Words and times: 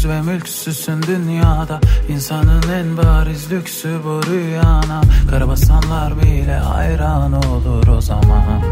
Yüksüz 0.00 0.10
ve 0.10 0.32
mülksüzsün 0.32 1.02
dünyada. 1.02 1.80
İnsanın 2.08 2.62
en 2.72 2.96
bariz 2.96 3.52
lüksü 3.52 4.00
bu 4.04 4.20
rüyana. 4.26 5.00
Karabasanlar 5.30 6.22
bile 6.22 6.56
hayran 6.56 7.32
olur 7.32 7.86
o 7.88 8.00
zaman. 8.00 8.62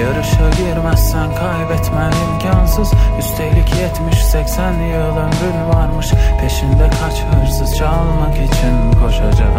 Yarışa 0.00 0.50
girmezsen 0.50 1.34
kaybetmen 1.34 2.12
imkansız. 2.32 2.92
Üstelik 3.18 3.68
70-80 3.68 4.88
yıl 4.92 5.16
ömrün 5.16 5.68
varmış. 5.74 6.06
Peşinde 6.40 6.90
kaç 7.00 7.22
hırsız 7.22 7.76
çalmak 7.76 8.36
için 8.36 8.92
koşacak. 9.00 9.56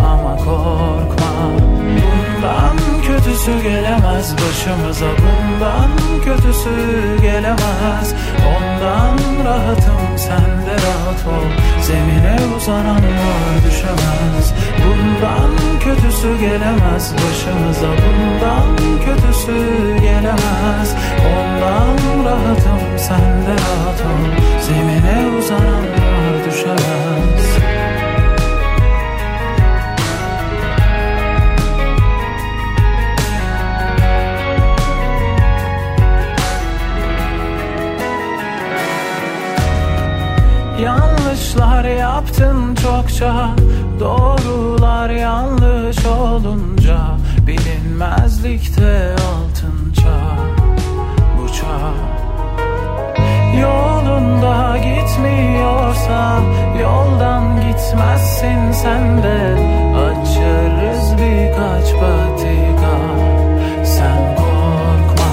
Ama 0.00 0.36
korkma 0.36 1.26
Bundan 2.36 2.76
kötüsü 3.02 3.62
gelemez 3.62 4.34
başımıza 4.34 5.06
Bundan 5.06 5.90
kötüsü 6.24 6.70
gelemez. 7.22 8.14
Ondan 8.48 9.18
rahatım 9.44 10.18
sen 10.18 10.66
de 10.66 10.74
rahat 10.86 11.26
ol. 11.26 11.48
Zemine 11.82 12.36
uzananlar 12.56 13.56
düşemez. 13.66 14.54
Bundan 14.84 15.50
kötüsü 15.80 16.38
gelemez 16.40 17.14
başımıza 17.14 17.88
Bundan 17.88 18.76
kötüsü 19.04 19.56
gelemez. 20.00 20.94
Ondan 21.20 22.24
rahatım 22.24 22.98
sen 22.98 23.46
de 23.46 23.52
rahat 23.52 24.00
ol. 24.00 24.42
Zemine 24.60 25.38
uzananlar 25.38 26.44
düşemez 26.46 27.15
Yanlışlar 40.86 41.84
yaptın 41.84 42.74
çokça 42.74 43.50
Doğrular 44.00 45.10
yanlış 45.10 46.06
olunca 46.06 46.98
Bilinmezlikte 47.46 49.10
altın 49.12 49.92
çağ 49.92 50.36
Bu 51.38 51.52
çağ 51.52 51.92
Yolunda 53.60 54.76
gitmiyorsa 54.76 56.40
Yoldan 56.82 57.60
gitmezsin 57.60 58.72
sen 58.72 59.22
de. 59.22 59.56
Açarız 59.96 61.12
birkaç 61.12 62.00
patika. 62.00 62.96
Sen 63.84 64.36
korkma 64.36 65.32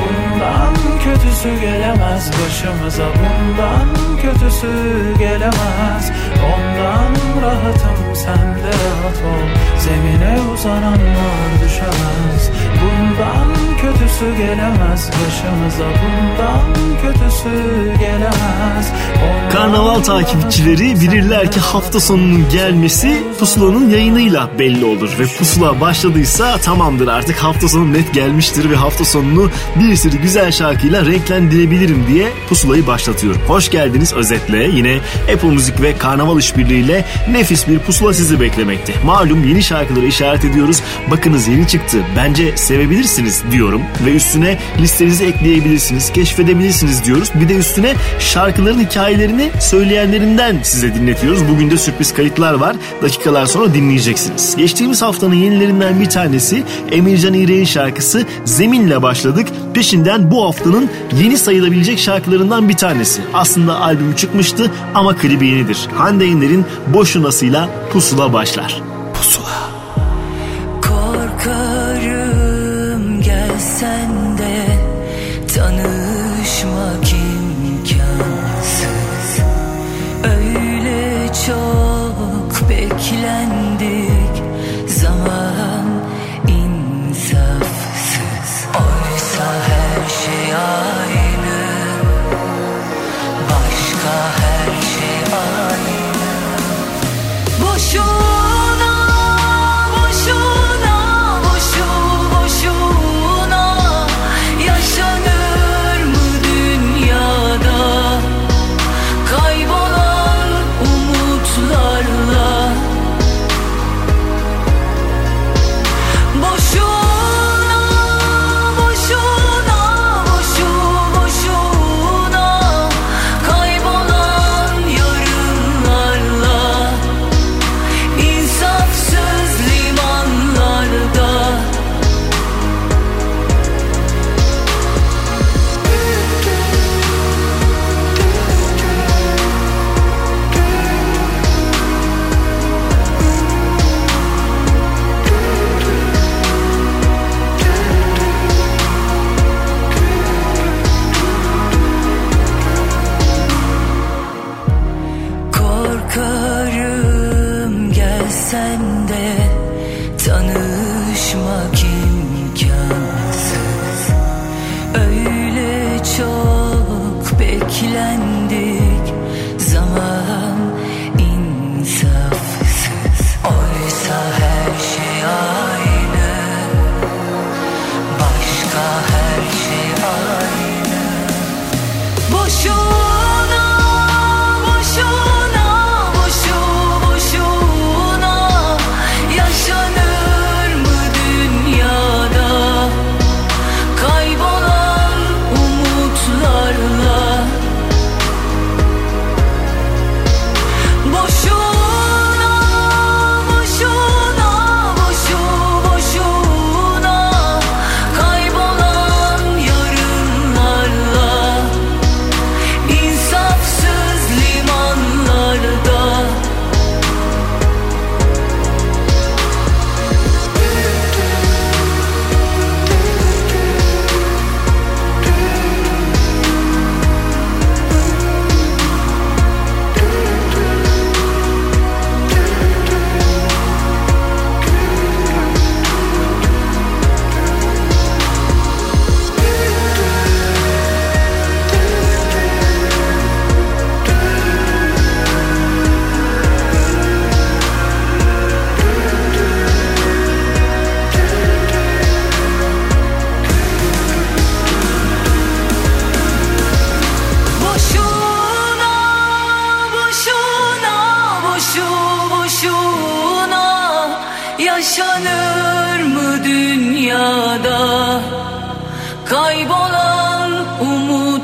Bundan 0.00 0.74
kötüsü 1.04 1.60
gelemez 1.60 2.30
başımıza 2.32 3.04
Bundan 3.04 4.13
kötüsü 4.24 4.72
gelemez. 5.18 6.10
Ondan 6.54 7.42
rahatım 7.42 8.16
sen 8.24 8.54
de 8.54 8.72
rahat 8.84 9.16
ol. 9.16 9.48
Zemine 9.78 10.38
uzananlar 10.54 11.64
düşemez. 11.64 12.50
Bundan 12.80 13.64
kötüsü 13.80 14.36
gelemez 14.36 15.10
başımıza 15.10 15.84
Bundan 15.84 17.00
kötüsü 17.02 17.50
gelemez. 17.98 18.92
Ondan 19.24 19.50
Karnaval 19.50 20.00
takipçileri 20.00 21.00
bilirler 21.00 21.52
ki 21.52 21.60
hafta 21.60 22.00
sonunun 22.00 22.48
gelmesi 22.52 23.22
pusulanın 23.38 23.90
yayınıyla 23.90 24.50
belli 24.58 24.84
olur. 24.84 25.16
Ve 25.18 25.24
pusula 25.38 25.80
başladıysa 25.80 26.58
tamamdır. 26.58 27.08
Artık 27.08 27.36
hafta 27.36 27.68
sonu 27.68 27.92
net 27.92 28.14
gelmiştir 28.14 28.70
ve 28.70 28.76
hafta 28.76 29.04
sonunu 29.04 29.50
bir 29.76 29.96
sürü 29.96 30.16
güzel 30.16 30.52
şarkıyla 30.52 31.06
renklendirebilirim 31.06 32.06
diye 32.08 32.32
pusulayı 32.48 32.86
başlatıyorum. 32.86 33.40
Hoş 33.48 33.70
geldiniz 33.70 34.13
özetle 34.16 34.70
yine 34.74 34.98
Apple 35.34 35.48
Müzik 35.48 35.82
ve 35.82 35.98
Karnaval 35.98 36.38
işbirliğiyle 36.38 37.04
nefis 37.30 37.68
bir 37.68 37.78
pusula 37.78 38.14
sizi 38.14 38.40
beklemekte. 38.40 38.92
Malum 39.04 39.48
yeni 39.48 39.62
şarkıları 39.62 40.06
işaret 40.06 40.44
ediyoruz. 40.44 40.82
Bakınız 41.10 41.48
yeni 41.48 41.68
çıktı 41.68 41.98
bence 42.16 42.56
sevebilirsiniz 42.56 43.42
diyorum 43.50 43.82
ve 44.06 44.10
üstüne 44.10 44.58
listenize 44.80 45.24
ekleyebilirsiniz, 45.24 46.12
keşfedebilirsiniz 46.12 47.04
diyoruz. 47.04 47.30
Bir 47.34 47.48
de 47.48 47.54
üstüne 47.54 47.94
şarkıların 48.18 48.84
hikayelerini 48.84 49.50
söyleyenlerinden 49.60 50.56
size 50.62 50.94
dinletiyoruz. 50.94 51.48
Bugün 51.48 51.70
de 51.70 51.76
sürpriz 51.76 52.14
kayıtlar 52.14 52.54
var. 52.54 52.76
Dakikalar 53.02 53.46
sonra 53.46 53.74
dinleyeceksiniz. 53.74 54.56
Geçtiğimiz 54.56 55.02
haftanın 55.02 55.34
yenilerinden 55.34 56.00
bir 56.00 56.08
tanesi 56.10 56.62
Emircan 56.92 57.34
İğrek'in 57.34 57.64
şarkısı 57.64 58.26
Zemin'le 58.44 59.02
başladık. 59.02 59.48
Peşinden 59.74 60.30
bu 60.30 60.44
haftanın 60.44 60.90
yeni 61.22 61.38
sayılabilecek 61.38 61.98
şarkılarından 61.98 62.68
bir 62.68 62.76
tanesi. 62.76 63.20
Aslında 63.34 63.80
albüm 63.80 64.03
çıkmıştı 64.12 64.70
ama 64.94 65.16
klibi 65.16 65.46
yenidir. 65.46 65.88
Hande 65.94 66.24
Yener'in 66.24 66.66
Boşunası'yla 66.86 67.68
Pusula 67.92 68.32
başlar. 68.32 68.82
Pusula. 69.14 69.73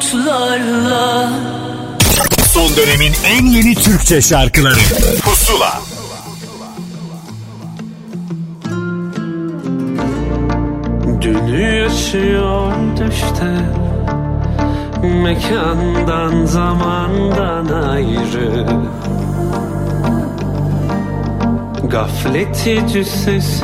Umutlarla. 0.00 1.30
Son 2.52 2.76
dönemin 2.76 3.12
en 3.26 3.46
yeni 3.46 3.74
Türkçe 3.74 4.22
şarkıları. 4.22 4.80
Pusula. 5.24 5.80
Dünü 11.20 11.76
yaşıyor 11.76 12.72
düşte 12.96 13.60
Mekandan 15.02 16.44
zamandan 16.46 17.66
ayrı. 17.88 18.66
Gafleti 21.88 22.82
cüssesinden 22.92 23.60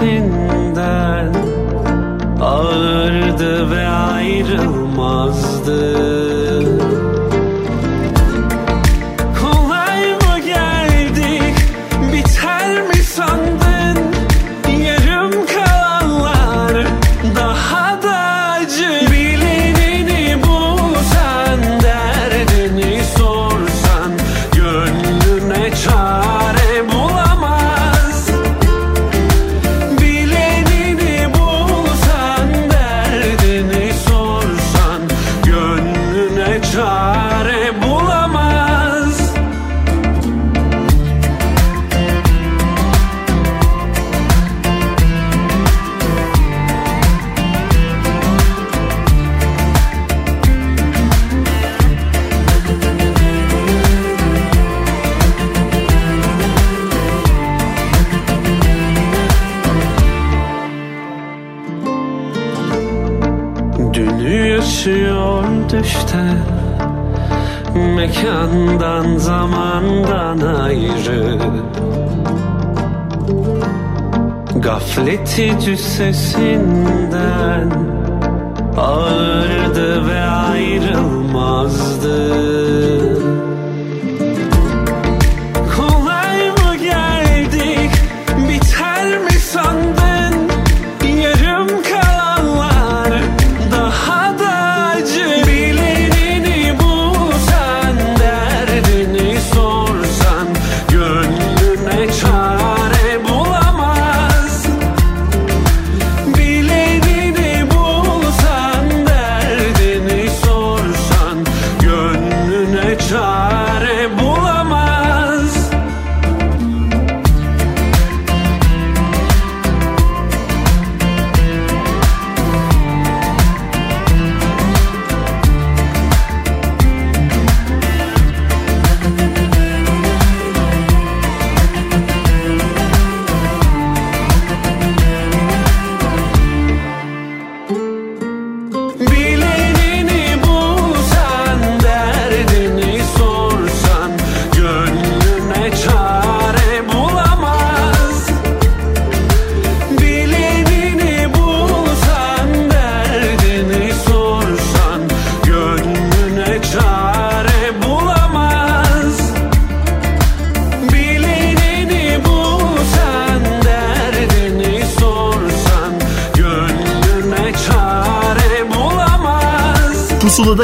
Ağırdı 2.41 3.71
ve 3.71 3.87
ayrılmazdı 3.87 5.67
zamandan 69.47 70.41
ayrı. 70.41 71.39
Gafleti 74.57 75.55
cüssesinden 75.65 77.07
Ağırdı 78.77 80.09
ve 80.09 80.23
ayrılmazdı 80.23 82.17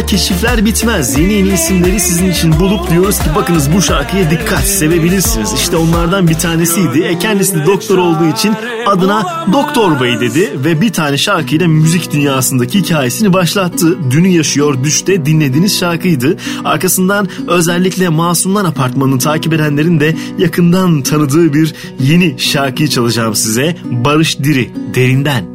Keşifler 0.06 0.64
bitmez. 0.64 1.18
Yeni 1.18 1.32
yeni 1.32 1.48
isimleri 1.48 2.00
sizin 2.00 2.30
için 2.30 2.60
bulup 2.60 2.90
diyoruz 2.90 3.18
ki 3.18 3.24
bakınız 3.36 3.72
bu 3.74 3.82
şarkıya 3.82 4.30
dikkat 4.30 4.64
sevebilirsiniz. 4.64 5.52
İşte 5.52 5.76
onlardan 5.76 6.28
bir 6.28 6.34
tanesiydi. 6.34 7.00
E 7.00 7.18
kendisi 7.18 7.66
doktor 7.66 7.98
olduğu 7.98 8.26
için 8.26 8.54
adına 8.86 9.46
Doktor 9.52 10.00
Bey 10.00 10.20
dedi 10.20 10.50
ve 10.64 10.80
bir 10.80 10.92
tane 10.92 11.18
şarkıyla 11.18 11.68
müzik 11.68 12.12
dünyasındaki 12.12 12.78
hikayesini 12.78 13.32
başlattı. 13.32 13.98
Dünü 14.10 14.28
yaşıyor 14.28 14.84
düşte 14.84 15.26
dinlediğiniz 15.26 15.78
şarkıydı. 15.78 16.36
Arkasından 16.64 17.28
özellikle 17.48 18.08
Masumlar 18.08 18.64
Apartmanı'nı 18.64 19.18
takip 19.18 19.52
edenlerin 19.52 20.00
de 20.00 20.16
yakından 20.38 21.02
tanıdığı 21.02 21.54
bir 21.54 21.74
yeni 22.00 22.38
şarkıyı 22.38 22.88
çalacağım 22.88 23.34
size. 23.34 23.76
Barış 23.84 24.38
Diri 24.38 24.70
derinden. 24.94 25.51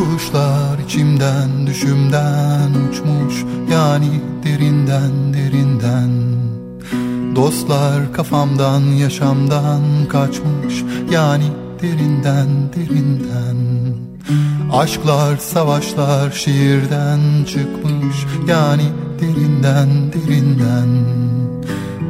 Kuşlar 0.00 0.78
içimden 0.86 1.66
düşümden 1.66 2.70
uçmuş 2.90 3.44
yani 3.72 4.20
derinden 4.44 5.34
derinden. 5.34 6.10
Dostlar 7.36 8.12
kafamdan 8.12 8.80
yaşamdan 8.80 9.82
kaçmış 10.08 10.84
yani 11.10 11.44
derinden 11.82 12.48
derinden. 12.76 13.56
Aşklar 14.72 15.36
savaşlar 15.36 16.30
şiirden 16.30 17.20
çıkmış 17.44 18.26
yani 18.48 18.84
derinden 19.20 19.88
derinden. 20.12 20.88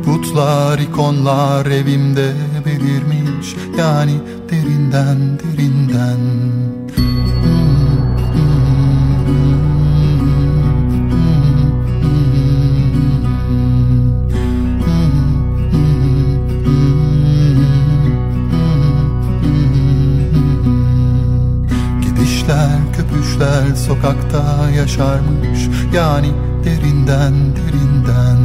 Putlar 0.05 0.79
ikonlar 0.79 1.67
evimde 1.67 2.33
belirmiş 2.67 3.57
yani 3.79 4.15
derinden 4.51 5.39
derinden 5.39 6.21
sokakta 23.77 24.71
yaşarmış. 24.77 25.69
Yani 25.95 26.33
derinden 26.65 27.35
derinden. 27.57 28.39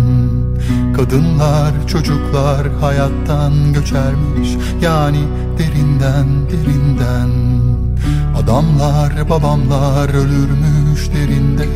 Kadınlar 0.95 1.87
çocuklar 1.87 2.67
hayattan 2.81 3.73
göçermiş. 3.73 4.49
Yani 4.81 5.19
derinden 5.57 6.27
derinden. 6.49 7.29
Adamlar 8.43 9.29
babamlar 9.29 10.09
ölürmüş 10.09 11.09
derinde. 11.13 11.67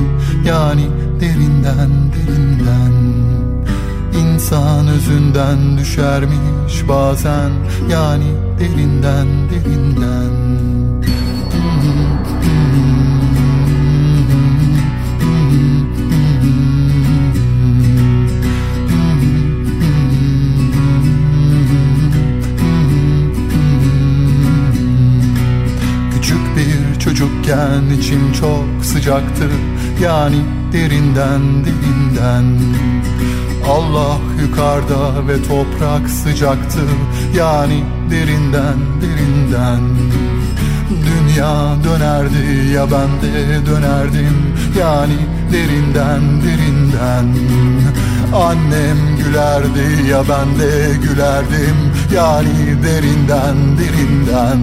Yani 0.46 0.88
derinden 1.20 1.90
derinden. 2.14 2.94
İnsan 4.20 4.88
özünden 4.88 5.78
düşermiş 5.78 6.88
bazen. 6.90 7.52
Yani 7.92 8.32
derinden 8.60 9.28
derinden 9.50 10.29
çocukken 27.50 27.98
içim 28.00 28.34
çok 28.34 28.86
sıcaktı 28.86 29.50
Yani 30.04 30.42
derinden 30.74 31.42
derinden 31.66 32.46
Allah 33.68 34.18
yukarıda 34.42 35.28
ve 35.28 35.44
toprak 35.44 36.10
sıcaktı 36.10 36.80
Yani 37.38 37.84
derinden 38.12 38.78
derinden. 39.02 39.80
Dünya 40.90 41.76
dönerdi 41.84 42.74
ya 42.74 42.86
ben 42.92 43.22
de 43.22 43.66
dönerdim 43.66 44.56
Yani 44.80 45.18
derinden 45.52 46.22
derinden. 46.42 47.36
Annem 48.36 48.98
gülerdi 49.18 50.10
ya 50.10 50.24
ben 50.30 50.60
de 50.60 50.96
gülerdim 51.04 51.76
Yani 52.16 52.84
derinden 52.84 53.78
derinden 53.78 54.60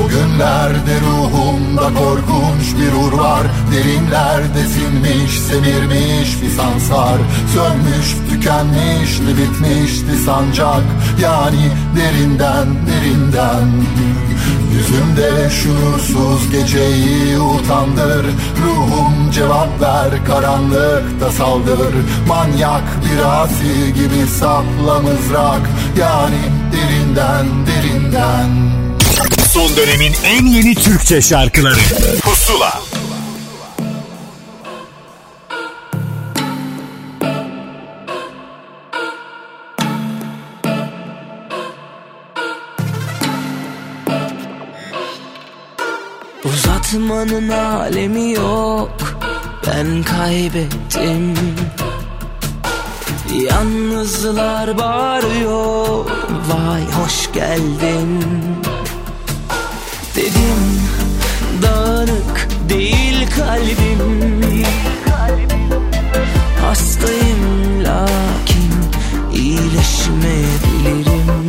Bugünlerde 0.00 1.00
ruhumda 1.06 1.82
korkunç 1.82 2.66
bir 2.78 2.92
ur 2.92 3.12
var. 3.12 3.46
Derinlerde 3.72 4.62
sinmiş, 4.68 5.40
semirmiş 5.40 6.42
bir 6.42 6.50
sansar. 6.50 7.18
Sönmüş, 7.54 8.16
tükenmişti, 8.30 9.36
bitmişti 9.38 10.16
sancak. 10.24 10.82
Yani 11.22 11.70
derinden, 11.96 12.68
derinden. 12.86 13.68
Yüzümde 14.72 15.50
şuursuz 15.50 16.50
geceyi 16.50 17.38
utandır. 17.38 18.26
Ruhum 18.64 19.30
cevap 19.30 19.80
ver 19.80 20.24
karanlıkta 20.26 21.32
saldır. 21.32 21.94
Manyak 22.28 22.84
bir 23.04 23.42
asi 23.42 23.94
gibi 23.94 24.26
sapla 24.26 25.00
mızrak. 25.00 25.70
Yani 25.98 26.40
derinden 26.72 27.46
derinden 27.66 28.89
Son 29.52 29.76
dönemin 29.76 30.12
en 30.24 30.46
yeni 30.46 30.74
Türkçe 30.74 31.22
şarkıları. 31.22 31.80
Pusula. 32.22 32.82
Uzatmanın 46.44 47.48
alemi 47.48 48.32
yok. 48.32 48.90
Ben 49.66 50.02
kaybettim. 50.02 51.34
Yalnızlar 53.34 54.78
bağırıyor. 54.78 56.06
Vay 56.48 56.82
hoş 56.84 57.32
geldin 57.32 58.20
Dedim 60.20 60.60
dağınık 61.62 62.48
değil 62.68 63.26
kalbim. 63.36 64.00
Hastayım 66.62 67.84
lakin 67.84 68.72
iyileşmeyebilirim. 69.32 71.48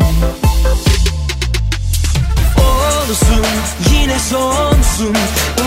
Olsun 2.57 3.45
yine 3.93 4.19
sonsun. 4.19 5.15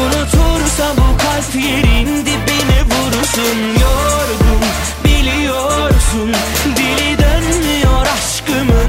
Unutursa 0.03 0.87
bu 0.97 1.09
kalp 1.19 1.55
yerin 1.55 2.27
dibine 2.27 2.83
vurursun. 2.83 3.59
Yorgun 3.81 4.63
biliyorsun. 5.05 6.33
Dili 6.77 7.19
dönmüyor 7.19 8.07
aşkımın 8.07 8.84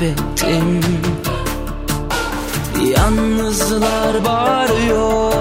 kaybettim. 0.00 0.80
Yalnızlar 2.96 4.24
bağırıyor. 4.24 5.32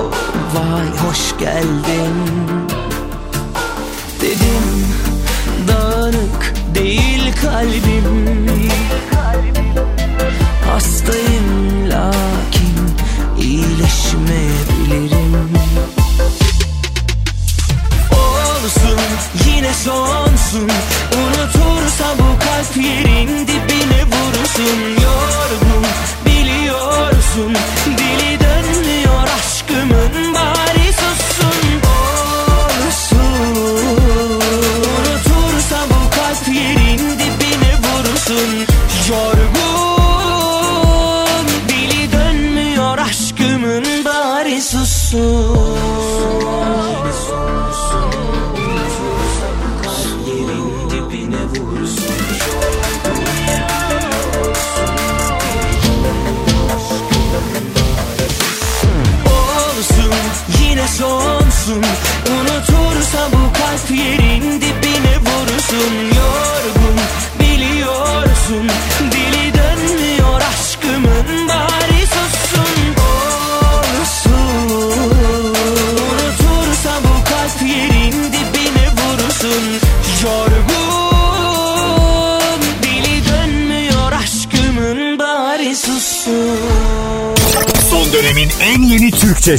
Vay 0.54 0.88
hoş 1.08 1.38
geldin 1.39 1.78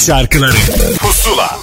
şarkıları 0.00 0.56
Pusula 0.98 1.58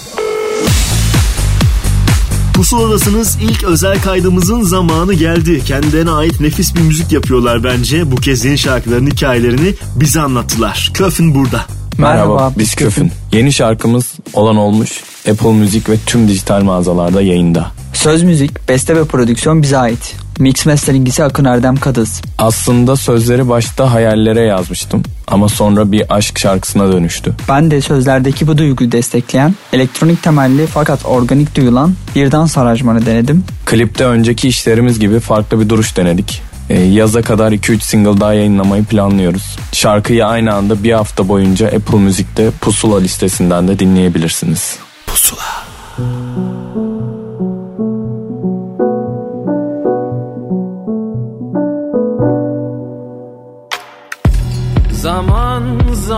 Pusuladasınız 2.54 3.38
ilk 3.42 3.64
özel 3.64 4.02
kaydımızın 4.02 4.62
zamanı 4.62 5.14
geldi. 5.14 5.64
Kendilerine 5.64 6.10
ait 6.10 6.40
nefis 6.40 6.74
bir 6.74 6.80
müzik 6.80 7.12
yapıyorlar 7.12 7.64
bence. 7.64 8.10
Bu 8.12 8.16
kez 8.16 8.44
yeni 8.44 8.58
şarkıların 8.58 9.06
hikayelerini 9.06 9.74
bize 9.96 10.20
anlattılar. 10.20 10.90
Köfün 10.94 11.34
burada. 11.34 11.64
Merhaba, 11.98 12.34
Merhaba, 12.34 12.52
biz 12.58 12.74
Köfün. 12.74 13.12
Yeni 13.32 13.52
şarkımız 13.52 14.12
olan 14.32 14.56
olmuş 14.56 15.02
Apple 15.30 15.52
Müzik 15.52 15.88
ve 15.88 15.96
tüm 16.06 16.28
dijital 16.28 16.62
mağazalarda 16.62 17.22
yayında. 17.22 17.66
Söz 17.92 18.22
müzik, 18.22 18.68
beste 18.68 18.96
ve 18.96 19.04
prodüksiyon 19.04 19.62
bize 19.62 19.78
ait. 19.78 20.16
Mix 20.38 20.66
mastering 20.66 21.08
ise 21.08 21.24
Akın 21.24 21.44
Erdem 21.44 21.76
Kadız. 21.76 22.20
Aslında 22.38 22.96
sözleri 22.96 23.48
başta 23.48 23.92
hayallere 23.92 24.40
yazmıştım 24.40 25.02
ama 25.30 25.48
sonra 25.48 25.92
bir 25.92 26.16
aşk 26.16 26.38
şarkısına 26.38 26.92
dönüştü. 26.92 27.34
Ben 27.48 27.70
de 27.70 27.80
sözlerdeki 27.80 28.46
bu 28.46 28.58
duyguyu 28.58 28.92
destekleyen, 28.92 29.54
elektronik 29.72 30.22
temelli 30.22 30.66
fakat 30.66 31.06
organik 31.06 31.56
duyulan 31.56 31.94
bir 32.14 32.32
dans 32.32 32.58
aranjmanı 32.58 33.06
denedim. 33.06 33.44
Klipte 33.66 34.04
önceki 34.04 34.48
işlerimiz 34.48 34.98
gibi 34.98 35.20
farklı 35.20 35.60
bir 35.60 35.68
duruş 35.68 35.96
denedik. 35.96 36.42
Ee, 36.70 36.80
yaza 36.80 37.22
kadar 37.22 37.52
2-3 37.52 37.80
single 37.80 38.20
daha 38.20 38.34
yayınlamayı 38.34 38.84
planlıyoruz. 38.84 39.56
Şarkıyı 39.72 40.26
aynı 40.26 40.54
anda 40.54 40.84
bir 40.84 40.92
hafta 40.92 41.28
boyunca 41.28 41.66
Apple 41.66 41.98
Müzik'te 41.98 42.50
Pusula 42.60 43.00
listesinden 43.00 43.68
de 43.68 43.78
dinleyebilirsiniz. 43.78 44.76
Pusula 45.06 45.68
Pandemi 45.96 46.87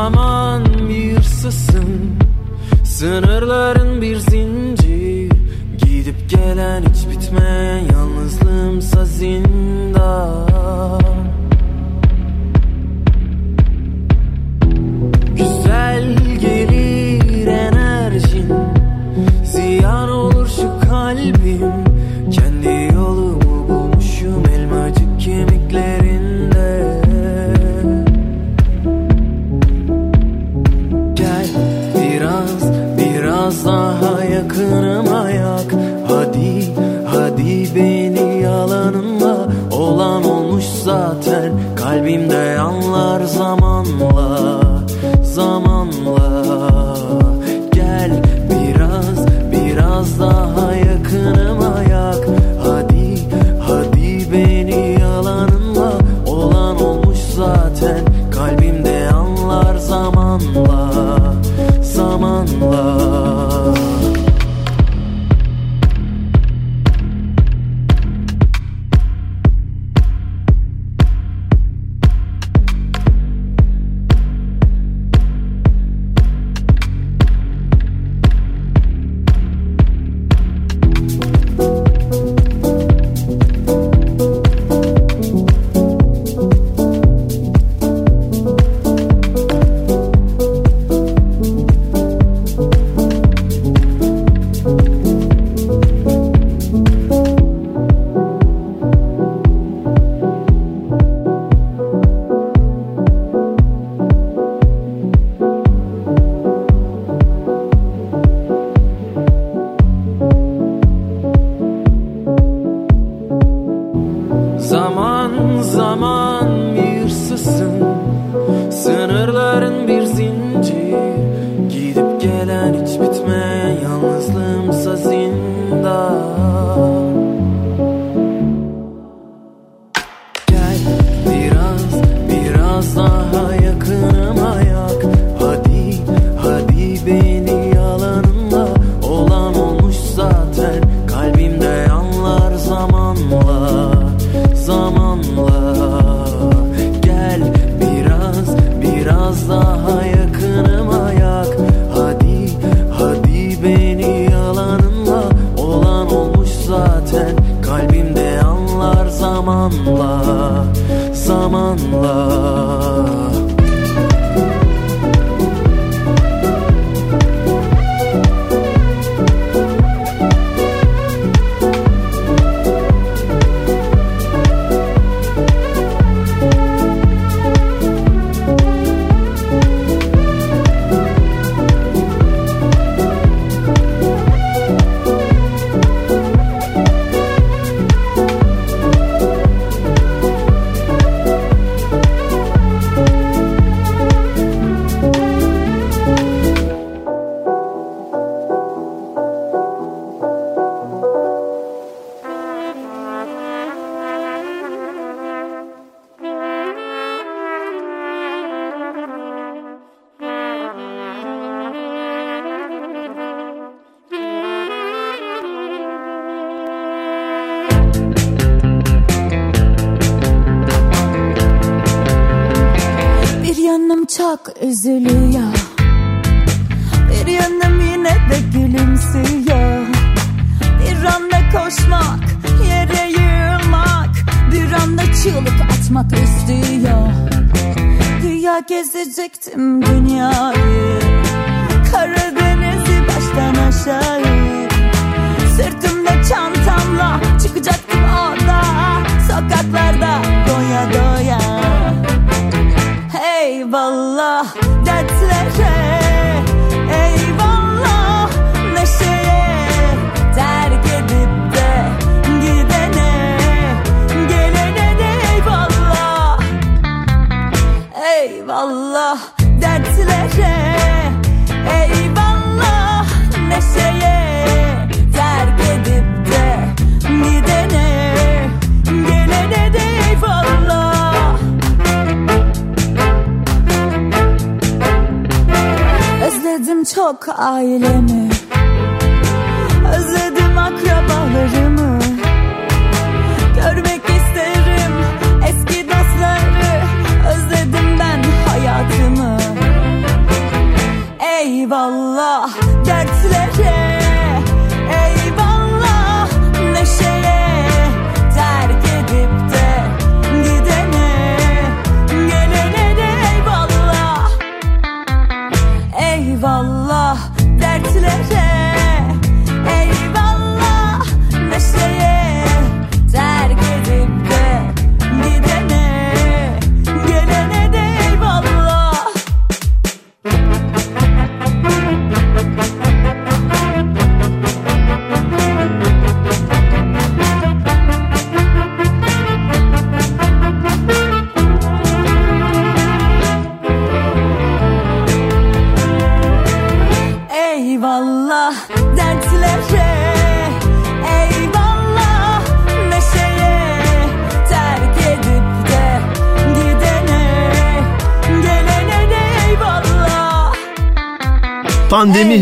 zaman 0.01 0.65
bir 0.89 1.23
sısın. 1.23 2.17
Sınırların 2.85 4.03
bir 4.03 4.17
zincir. 4.17 5.33
Gidip 5.79 6.31
gelen 6.31 6.83
hiç 6.83 7.09
bitmeyen 7.11 7.79
yalnızlığımsa 7.93 9.05
zindan 9.05 11.00
Allah'a 33.71 34.25
yakınım 34.25 35.15
ayak. 35.15 35.69
Hadi 36.09 36.75
hadi 37.07 37.75
beni 37.75 38.43
yalanınla. 38.43 39.49
Olan 39.73 40.25
olmuş 40.25 40.65
zaten. 40.85 41.53
Kalbimde 41.77 42.35
yanlar 42.35 43.21
zamanla. 43.25 44.61
Zaman 45.23 45.80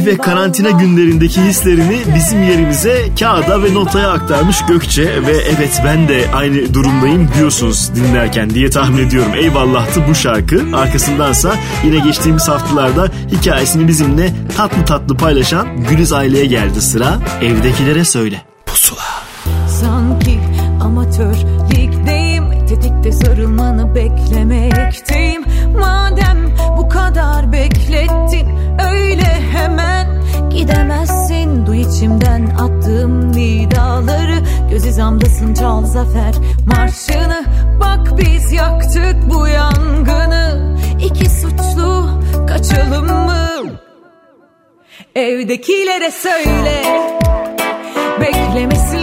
ve 0.08 0.16
karantina 0.16 0.70
günlerindeki 0.70 1.42
hislerini 1.42 1.98
bizim 2.14 2.42
yerimize 2.42 3.08
kağıda 3.20 3.62
ve 3.62 3.74
notaya 3.74 4.10
aktarmış 4.10 4.56
Gökçe 4.68 5.26
ve 5.26 5.32
evet 5.56 5.82
ben 5.84 6.08
de 6.08 6.24
aynı 6.34 6.74
durumdayım 6.74 7.28
diyorsunuz 7.38 7.90
dinlerken 7.94 8.50
diye 8.50 8.70
tahmin 8.70 9.06
ediyorum. 9.06 9.34
Eyvallahtı 9.34 10.08
bu 10.08 10.14
şarkı. 10.14 10.62
Arkasındansa 10.76 11.54
yine 11.84 11.98
geçtiğimiz 11.98 12.48
haftalarda 12.48 13.08
hikayesini 13.32 13.88
bizimle 13.88 14.32
tatlı 14.56 14.84
tatlı 14.84 15.16
paylaşan 15.16 15.84
Güliz 15.90 16.12
aileye 16.12 16.46
geldi 16.46 16.80
sıra. 16.80 17.18
Evdekilere 17.42 18.04
söyle. 18.04 18.42
Pusula. 18.66 19.00
Sanki 19.80 20.40
amatör 20.82 21.34
ligdeyim 21.70 22.66
Tetikte 22.68 23.12
sarılmanı 23.12 23.94
beklemekteyim 23.94 25.44
Madem 25.78 26.38
bu 26.78 26.88
kadar 26.88 27.52
beklettin 27.52 28.48
Öyle 28.92 29.40
hemen 29.52 29.97
gidemezsin. 30.58 31.66
Duy 31.66 31.80
içimden 31.80 32.46
attığım 32.46 33.32
nidaları. 33.32 34.38
Göz 34.70 34.86
izamdasın 34.86 35.54
çal 35.54 35.84
zafer 35.84 36.34
marşını 36.66 37.44
Bak 37.80 38.18
biz 38.18 38.52
yaktık 38.52 39.16
bu 39.30 39.48
yangını. 39.48 40.76
İki 41.04 41.30
suçlu 41.30 42.10
kaçalım 42.48 43.06
mı? 43.06 43.48
Evdekilere 45.14 46.10
söyle. 46.10 46.82
Beklemesinler 48.20 48.97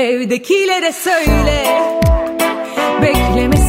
Evdekilere 0.00 0.92
söyle. 0.92 1.64
Beklemesinler 3.02 3.59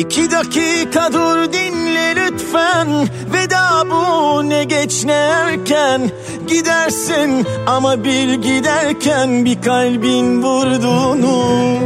İki 0.00 0.30
dakika 0.30 1.12
dur 1.12 1.52
dinle 1.52 2.16
lütfen. 2.16 2.88
Veda 3.32 3.84
bu 3.90 4.48
ne 4.48 4.64
geç 4.64 5.04
ne 5.04 5.12
erken. 5.12 6.10
Gidersin 6.46 7.46
ama 7.66 8.04
bil 8.04 8.34
giderken 8.34 9.44
Bir 9.44 9.62
kalbin 9.62 10.42
vurduğunu. 10.42 11.78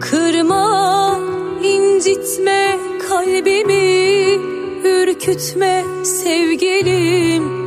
Kırma, 0.00 1.18
incitme 1.62 2.78
kalbimi. 3.08 4.38
Ürkütme 4.84 5.84
sevgilim. 6.04 7.58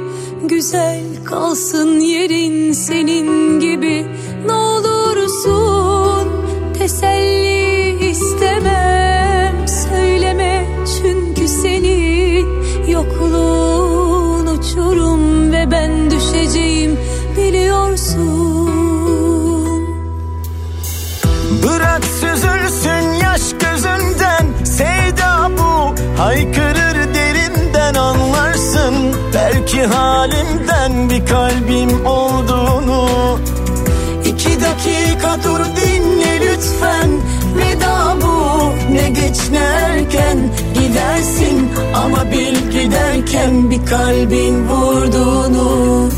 Güzel 0.48 1.04
kalsın 1.26 2.00
yerin 2.00 2.74
senin 2.74 3.60
gibi 3.60 4.06
kalbim 31.32 32.06
olduğunu. 32.06 33.06
İki 34.26 34.62
dakika 34.62 35.44
dur 35.44 35.60
dinle 35.60 36.40
lütfen. 36.42 37.10
Veda 37.58 38.16
bu 38.22 38.94
ne 38.94 39.10
geç 39.10 39.38
ne 39.52 39.58
erken 39.58 40.38
Gidersin. 40.74 41.70
Ama 41.96 42.32
bil 42.32 42.72
giderken 42.72 43.72
bir 43.72 43.86
kalbin 43.86 44.68
vurduğunu 44.68 46.10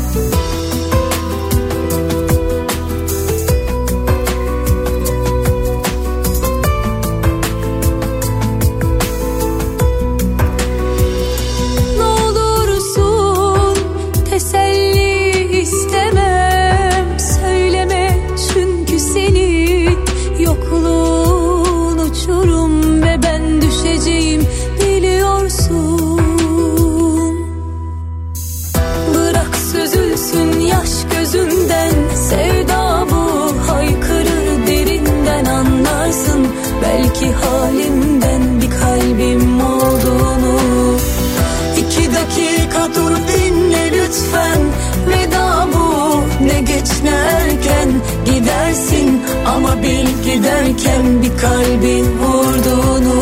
ne 47.04 47.10
erken 47.10 47.90
gidersin 48.26 49.22
Ama 49.46 49.82
bil 49.82 50.06
giderken 50.24 51.22
bir 51.22 51.38
kalbin 51.40 52.06
vurduğunu. 52.18 53.20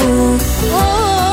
Ah, 0.76 1.31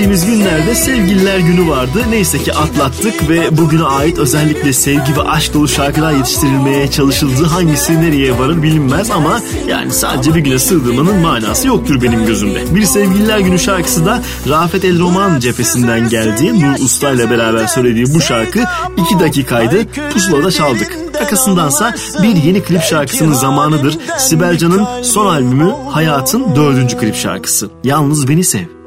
Geçtiğimiz 0.00 0.26
günlerde 0.26 0.74
sevgililer 0.74 1.38
günü 1.38 1.68
vardı. 1.68 2.04
Neyse 2.10 2.38
ki 2.38 2.54
atlattık 2.54 3.28
ve 3.28 3.56
bugüne 3.58 3.82
ait 3.82 4.18
özellikle 4.18 4.72
sevgi 4.72 5.16
ve 5.16 5.22
aşk 5.22 5.54
dolu 5.54 5.68
şarkılar 5.68 6.12
yetiştirilmeye 6.12 6.90
çalışıldı. 6.90 7.44
Hangisi 7.44 8.02
nereye 8.02 8.38
varır 8.38 8.62
bilinmez 8.62 9.10
ama 9.10 9.40
yani 9.68 9.92
sadece 9.92 10.34
bir 10.34 10.40
güne 10.40 10.58
sığdırmanın 10.58 11.16
manası 11.16 11.68
yoktur 11.68 12.02
benim 12.02 12.26
gözümde. 12.26 12.74
Bir 12.74 12.84
sevgililer 12.84 13.38
günü 13.38 13.58
şarkısı 13.58 14.06
da 14.06 14.22
Rafet 14.48 14.84
El 14.84 15.00
Roman 15.00 15.40
cephesinden 15.40 16.08
geldi. 16.08 16.60
Nur 16.60 16.84
Usta 16.84 17.10
ile 17.10 17.30
beraber 17.30 17.66
söylediği 17.66 18.14
bu 18.14 18.20
şarkı 18.20 18.64
2 18.96 19.20
dakikaydı. 19.20 19.86
Pusula'da 20.12 20.50
çaldık. 20.50 20.98
Arkasındansa 21.20 21.94
bir 22.22 22.36
yeni 22.36 22.62
klip 22.62 22.82
şarkısının 22.82 23.32
zamanıdır. 23.32 23.98
Sibel 24.18 24.58
Can'ın 24.58 25.02
son 25.02 25.26
albümü 25.26 25.72
Hayat'ın 25.90 26.56
dördüncü 26.56 26.96
klip 26.96 27.16
şarkısı. 27.16 27.70
Yalnız 27.84 28.28
Beni 28.28 28.44
Sev. 28.44 28.79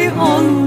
Beni 0.00 0.10
aldatma 0.10 0.59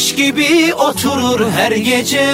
taş 0.00 0.14
gibi 0.14 0.74
oturur 0.74 1.50
her 1.50 1.72
gece. 1.72 2.26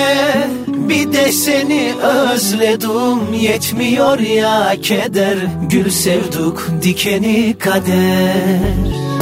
Bir 0.66 1.12
de 1.12 1.32
seni 1.32 1.94
özledim 2.02 3.34
yetmiyor 3.34 4.18
ya 4.18 4.76
keder. 4.82 5.36
Gül 5.70 5.90
sevduk 5.90 6.68
dikeni 6.82 7.56
kader 7.58 9.15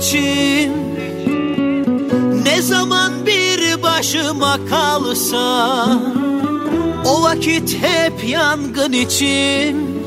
İçim 0.00 0.72
Ne 2.44 2.62
zaman 2.62 3.12
başıma 3.82 4.58
kalsa 4.70 5.86
O 7.06 7.22
vakit 7.22 7.76
hep 7.82 8.28
yangın 8.28 8.92
için 8.92 10.00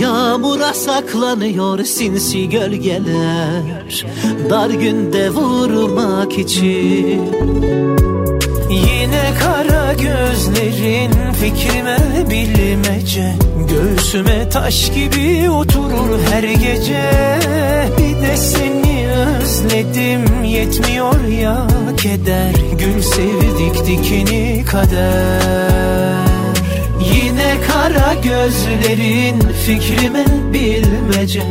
Yağmura 0.00 0.74
saklanıyor 0.74 1.84
sinsi 1.84 2.48
gölgeler 2.48 4.06
Dar 4.50 4.70
günde 4.70 5.30
vurmak 5.30 6.38
için. 6.38 7.20
Yine 8.70 9.34
kara 9.40 9.92
gözlerin 9.92 11.32
fikrime 11.32 11.98
bilmece 12.30 13.34
Göğsüme 13.72 14.48
taş 14.48 14.92
gibi 14.94 15.50
oturur 15.50 16.18
her 16.30 16.42
gece. 16.42 17.10
Bir 17.98 18.26
de 18.26 18.36
seni 18.36 19.08
özledim 19.08 20.44
yetmiyor 20.44 21.24
ya 21.24 21.66
keder. 21.96 22.52
Gül 22.78 23.02
sevdik 23.02 23.86
dikeni 23.86 24.64
kader. 24.64 26.26
Yine 27.14 27.54
kara 27.66 28.14
gözlerin 28.14 29.40
fikrime 29.66 30.24
bilmece. 30.52 31.42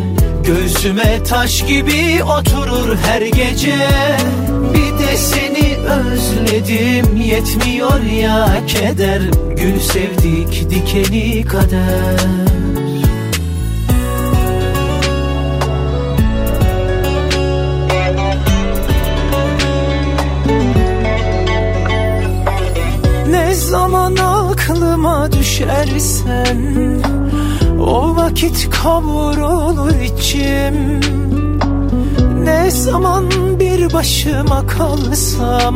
Göğsüme 0.45 1.23
taş 1.23 1.65
gibi 1.65 2.23
oturur 2.23 2.97
her 3.05 3.21
gece 3.21 3.75
seni 5.15 5.77
özledim. 5.77 7.15
Yetmiyor 7.15 8.01
ya 8.01 8.47
keder. 8.67 9.21
Gül 9.57 9.79
sevdik 9.79 10.69
dikeni 10.69 11.45
kader. 11.45 12.19
Ne 23.29 23.55
zaman 23.55 24.15
aklıma 24.15 25.31
düşersen 25.31 26.57
O 27.79 28.15
vakit 28.15 28.69
kavrulur 28.69 29.91
içim 30.01 30.99
Ne 32.43 32.71
zaman 32.71 33.25
bir 33.59 33.93
başıma 33.93 34.67
kalsam 34.67 35.75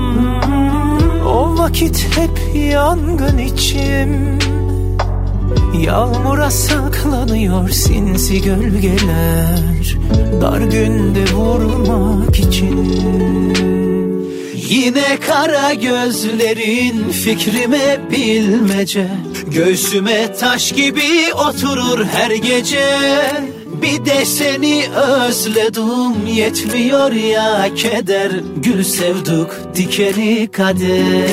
O 1.28 1.58
vakit 1.58 2.08
hep 2.18 2.56
yangın 2.72 3.38
içim. 3.38 4.40
Yağmura 5.82 6.52
saklanıyor 6.52 7.70
sinsi 7.70 8.42
gölgeler 8.42 9.98
Dar 10.42 10.60
günde 10.60 11.34
vurmak 11.34 12.40
için. 12.40 13.56
Yine 14.70 15.20
kara 15.28 15.74
gözlerin 15.74 17.10
fikrime 17.10 18.00
bilmece 18.12 19.08
Göğsüme 19.48 20.34
taş 20.34 20.72
gibi 20.72 21.34
oturur 21.34 22.06
her 22.06 22.32
gece 22.32 22.86
Bir 23.82 24.06
de 24.06 24.26
seni 24.26 24.84
özledim 24.90 26.28
yetmiyor 26.28 27.12
ya 27.12 27.74
keder. 27.76 28.32
Gül 28.58 28.84
sevduk 28.84 29.60
dikeni 29.76 30.48
kader. 30.52 31.30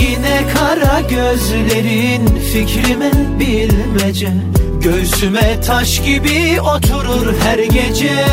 Yine 0.00 0.40
kara 0.54 1.00
gözlerin 1.00 2.26
fikrime 2.52 3.10
bilmece. 3.40 4.32
Göğsüme 4.80 5.60
taş 5.60 6.02
gibi 6.02 6.60
oturur 6.60 7.34
her 7.42 7.58
gece. 7.58 8.24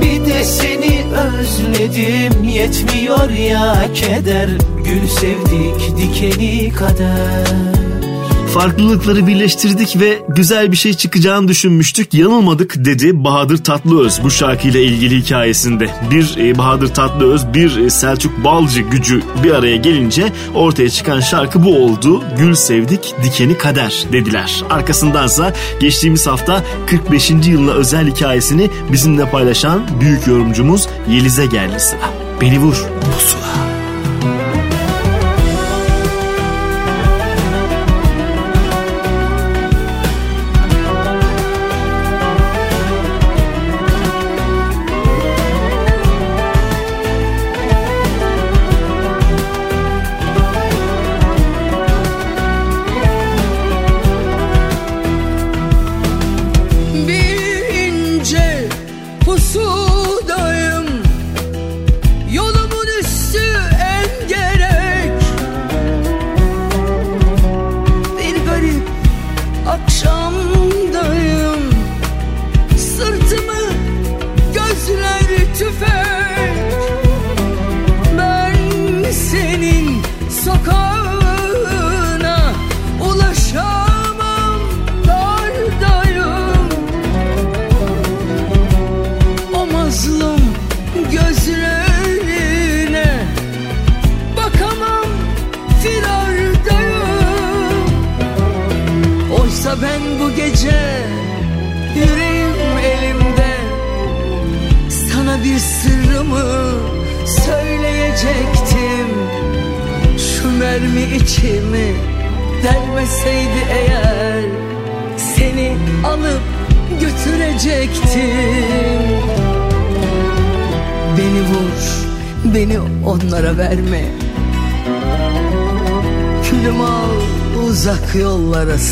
Bir 0.00 0.26
de 0.26 0.44
seni 0.44 1.04
özledim 1.14 2.48
yetmiyor 2.48 3.30
ya 3.30 3.76
keder. 3.94 4.50
Gül 4.84 5.08
sevdik 5.08 5.96
dikeni 5.96 6.72
kader 6.72 7.83
Farklılıkları 8.54 9.26
birleştirdik 9.26 10.00
ve 10.00 10.22
güzel 10.28 10.72
bir 10.72 10.76
şey 10.76 10.94
çıkacağını 10.94 11.48
düşünmüştük. 11.48 12.14
Yanılmadık 12.14 12.84
dedi 12.84 13.24
Bahadır 13.24 13.64
Tatlıöz 13.64 14.20
bu 14.24 14.30
şarkıyla 14.30 14.80
ilgili 14.80 15.22
hikayesinde. 15.22 15.90
Bir 16.10 16.36
e, 16.38 16.58
Bahadır 16.58 16.88
Tatlıöz, 16.88 17.54
bir 17.54 17.76
e, 17.76 17.90
Selçuk 17.90 18.44
Balcı 18.44 18.80
gücü 18.80 19.22
bir 19.44 19.50
araya 19.50 19.76
gelince 19.76 20.32
ortaya 20.54 20.90
çıkan 20.90 21.20
şarkı 21.20 21.64
bu 21.64 21.84
oldu. 21.84 22.24
Gül 22.38 22.54
sevdik, 22.54 23.14
dikeni 23.24 23.58
kader 23.58 24.04
dediler. 24.12 24.64
Arkasındansa 24.70 25.52
geçtiğimiz 25.80 26.26
hafta 26.26 26.64
45. 26.86 27.30
yılına 27.30 27.72
özel 27.72 28.10
hikayesini 28.10 28.70
bizimle 28.92 29.30
paylaşan 29.30 29.82
büyük 30.00 30.26
yorumcumuz 30.26 30.88
Yeliz'e 31.10 31.46
geldi 31.46 31.80
sıra. 31.80 32.10
Beni 32.40 32.58
vur 32.58 32.84
pusula. 33.00 33.73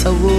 Yollara 0.05 0.32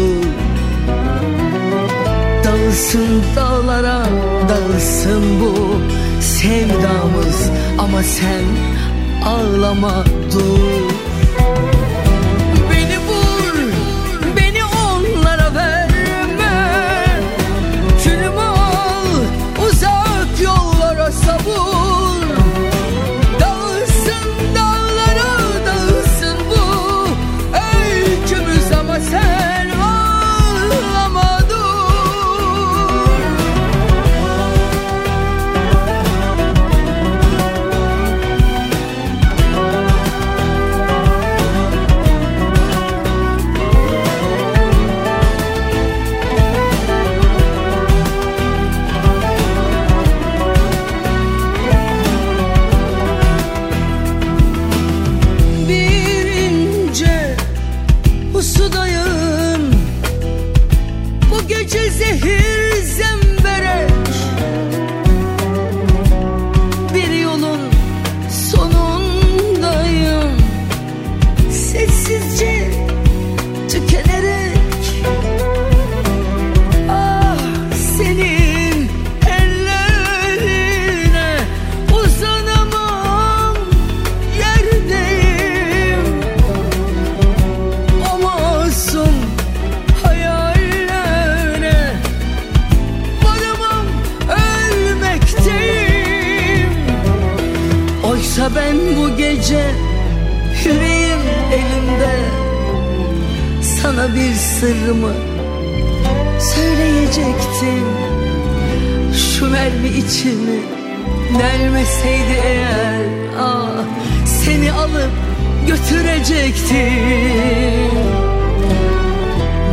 götürecektim 116.14 117.91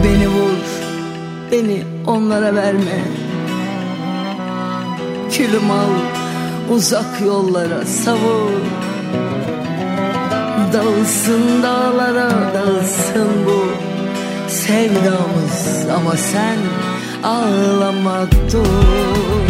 Beni 0.05 0.28
vur, 0.28 0.61
beni 1.53 1.84
onlara 2.07 2.55
verme. 2.55 3.05
Külüm 5.30 5.70
al, 5.70 5.95
uzak 6.70 7.20
yollara 7.26 7.86
savur. 7.86 8.61
Dağılsın 10.72 11.62
dağlara, 11.62 12.30
dağılsın 12.55 13.28
bu 13.47 13.66
sevdamız. 14.49 15.86
Ama 15.97 16.16
sen 16.16 16.57
ağlama 17.24 18.26
dur 18.53 19.50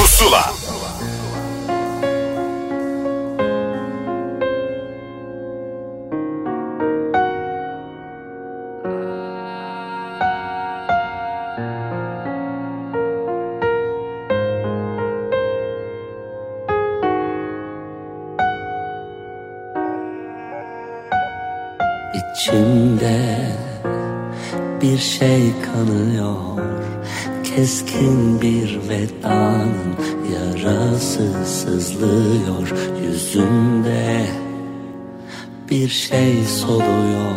şey 35.91 36.43
soluyor. 36.43 37.31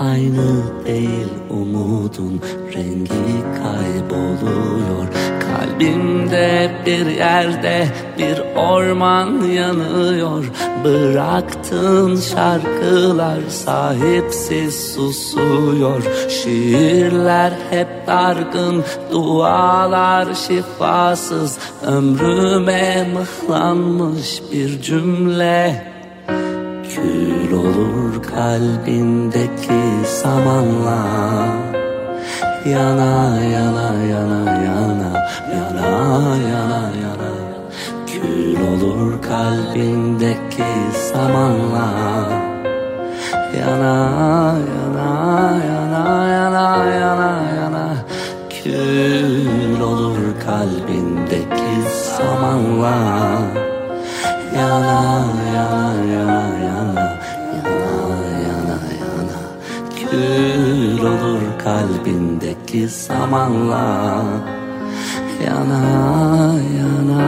Aynı 0.00 0.84
değil 0.86 1.28
umudun 1.50 2.40
rengi 2.74 3.42
kayboluyor. 3.62 5.06
Kalbimde 5.40 6.70
bir 6.86 7.06
yerde 7.06 7.88
bir 8.18 8.42
orman 8.56 9.42
yanıyor. 9.42 10.44
Bıraktığın 10.84 12.16
şarkılar 12.16 13.40
sahipsiz 13.48 14.94
susuyor. 14.94 16.02
Şiirler 16.28 17.52
hep 17.70 17.88
dargın, 18.06 18.84
dualar 19.12 20.34
şifasız. 20.34 21.58
Ömrüme 21.86 23.08
mıhlanmış 23.14 24.42
bir 24.52 24.82
cümle 24.82 25.93
Kül 27.54 27.60
olur 27.62 28.22
kalbindeki 28.22 29.82
samanla 30.22 30.98
Yana 32.66 33.38
yana 33.54 33.88
yana 34.12 34.40
yana 34.66 35.10
Yana 35.54 35.86
yana 36.50 36.82
yana. 37.02 37.30
Kül 38.10 38.56
olur 38.70 39.22
kalbindeki 39.22 40.72
samanla 41.12 41.86
Yana 43.58 43.94
yana 44.74 45.10
yana 45.70 46.02
yana 46.34 46.66
yana 47.02 47.30
yana. 47.58 47.84
Kül 48.50 49.80
olur 49.80 50.18
kalbindeki 50.46 51.74
samanla 52.16 52.96
yana 54.58 55.00
yana 55.54 55.82
yana 56.14 56.40
Yana 56.66 57.13
Kül 60.14 60.98
olur 61.06 61.42
kalbindeki 61.64 62.88
samanla 62.88 63.86
Yana 65.46 65.82
yana 66.78 67.22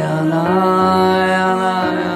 yana 0.00 0.42
yana 0.44 0.44
yana 1.34 2.13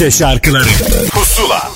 Türkçe 0.00 0.18
şarkıları 0.18 0.68
Pusula 1.10 1.70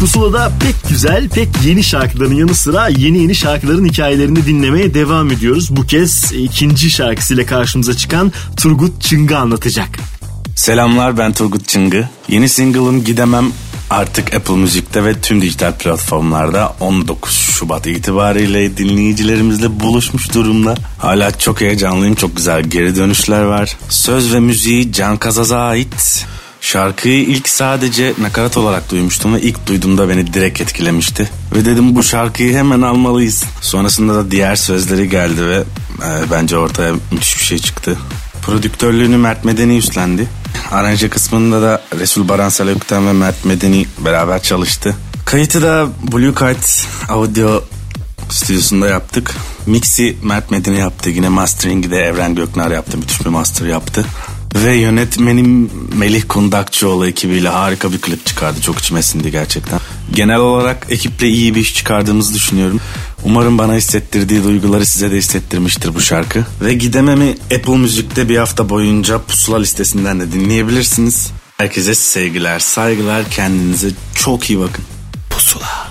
Pusula'da 0.00 0.52
pek 0.60 0.74
güzel, 0.88 1.28
pek 1.28 1.48
yeni 1.64 1.84
şarkıların 1.84 2.34
yanı 2.34 2.54
sıra 2.54 2.88
yeni 2.88 3.18
yeni 3.18 3.34
şarkıların 3.34 3.88
hikayelerini 3.88 4.46
dinlemeye 4.46 4.94
devam 4.94 5.30
ediyoruz. 5.30 5.76
Bu 5.76 5.86
kez 5.86 6.32
ikinci 6.32 6.90
şarkısıyla 6.90 7.46
karşımıza 7.46 7.94
çıkan 7.94 8.32
Turgut 8.56 9.02
Çıngı 9.02 9.38
anlatacak. 9.38 9.88
Selamlar 10.56 11.18
ben 11.18 11.32
Turgut 11.32 11.68
Çıngı. 11.68 12.08
Yeni 12.28 12.48
single'ım 12.48 13.04
Gidemem 13.04 13.52
artık 13.90 14.34
Apple 14.34 14.56
Müzik'te 14.56 15.04
ve 15.04 15.20
tüm 15.20 15.42
dijital 15.42 15.72
platformlarda 15.72 16.76
19 16.80 17.32
Şubat 17.32 17.86
itibariyle 17.86 18.76
dinleyicilerimizle 18.76 19.80
buluşmuş 19.80 20.34
durumda. 20.34 20.74
Hala 21.02 21.38
çok 21.38 21.60
heyecanlıyım, 21.60 22.14
çok 22.14 22.36
güzel 22.36 22.62
geri 22.62 22.96
dönüşler 22.96 23.42
var. 23.42 23.76
Söz 23.88 24.34
ve 24.34 24.40
müziği 24.40 24.92
Can 24.92 25.16
Kazaz'a 25.16 25.58
ait. 25.58 26.26
Şarkıyı 26.60 27.22
ilk 27.22 27.48
sadece 27.48 28.12
nakarat 28.20 28.56
olarak 28.56 28.90
duymuştum 28.90 29.34
ve 29.34 29.40
ilk 29.40 29.66
duyduğumda 29.66 30.08
beni 30.08 30.34
direkt 30.34 30.60
etkilemişti. 30.60 31.30
Ve 31.54 31.64
dedim 31.64 31.96
bu 31.96 32.02
şarkıyı 32.02 32.56
hemen 32.56 32.82
almalıyız. 32.82 33.44
Sonrasında 33.60 34.14
da 34.14 34.30
diğer 34.30 34.56
sözleri 34.56 35.08
geldi 35.08 35.46
ve 35.46 35.56
e, 36.02 36.30
bence 36.30 36.56
ortaya 36.56 36.92
müthiş 37.10 37.38
bir 37.38 37.44
şey 37.44 37.58
çıktı. 37.58 37.98
Prodüktörlüğünü 38.42 39.16
Mert 39.16 39.44
Medeni 39.44 39.76
üstlendi. 39.76 40.28
Aranje 40.70 41.08
kısmında 41.08 41.62
da 41.62 41.82
Resul 41.98 42.28
Baran 42.28 42.48
Selük'ten 42.48 43.06
ve 43.06 43.12
Mert 43.12 43.44
Medeni 43.44 43.86
beraber 43.98 44.42
çalıştı. 44.42 44.96
Kayıtı 45.24 45.62
da 45.62 45.86
Blue 46.12 46.34
Kite 46.34 46.88
Audio 47.08 47.62
stüdyosunda 48.28 48.88
yaptık. 48.88 49.34
Mix'i 49.66 50.16
Mert 50.22 50.50
Medeni 50.50 50.78
yaptı. 50.78 51.10
Yine 51.10 51.28
mastering'i 51.28 51.90
de 51.90 51.96
Evren 51.96 52.34
Göknar 52.34 52.70
yaptı. 52.70 52.98
Müthiş 52.98 53.20
bir 53.20 53.30
master 53.30 53.66
yaptı. 53.66 54.04
Ve 54.54 54.76
yönetmenim 54.76 55.70
Melih 55.96 56.22
Kundakçıoğlu 56.28 57.06
ekibiyle 57.06 57.48
harika 57.48 57.92
bir 57.92 57.98
klip 57.98 58.26
çıkardı. 58.26 58.60
Çok 58.60 58.78
içime 58.78 59.02
sindi 59.02 59.30
gerçekten. 59.30 59.80
Genel 60.12 60.38
olarak 60.38 60.86
ekiple 60.90 61.28
iyi 61.28 61.54
bir 61.54 61.60
iş 61.60 61.74
çıkardığımızı 61.74 62.34
düşünüyorum. 62.34 62.80
Umarım 63.24 63.58
bana 63.58 63.74
hissettirdiği 63.74 64.44
duyguları 64.44 64.86
size 64.86 65.10
de 65.10 65.16
hissettirmiştir 65.16 65.94
bu 65.94 66.00
şarkı. 66.00 66.44
Ve 66.60 66.74
Gidemem'i 66.74 67.36
Apple 67.54 67.76
Müzik'te 67.76 68.28
bir 68.28 68.36
hafta 68.36 68.68
boyunca 68.68 69.18
pusula 69.18 69.58
listesinden 69.58 70.20
de 70.20 70.32
dinleyebilirsiniz. 70.32 71.30
Herkese 71.58 71.94
sevgiler, 71.94 72.58
saygılar, 72.58 73.30
kendinize 73.30 73.90
çok 74.14 74.50
iyi 74.50 74.58
bakın. 74.60 74.84
Pusula. 75.30 75.88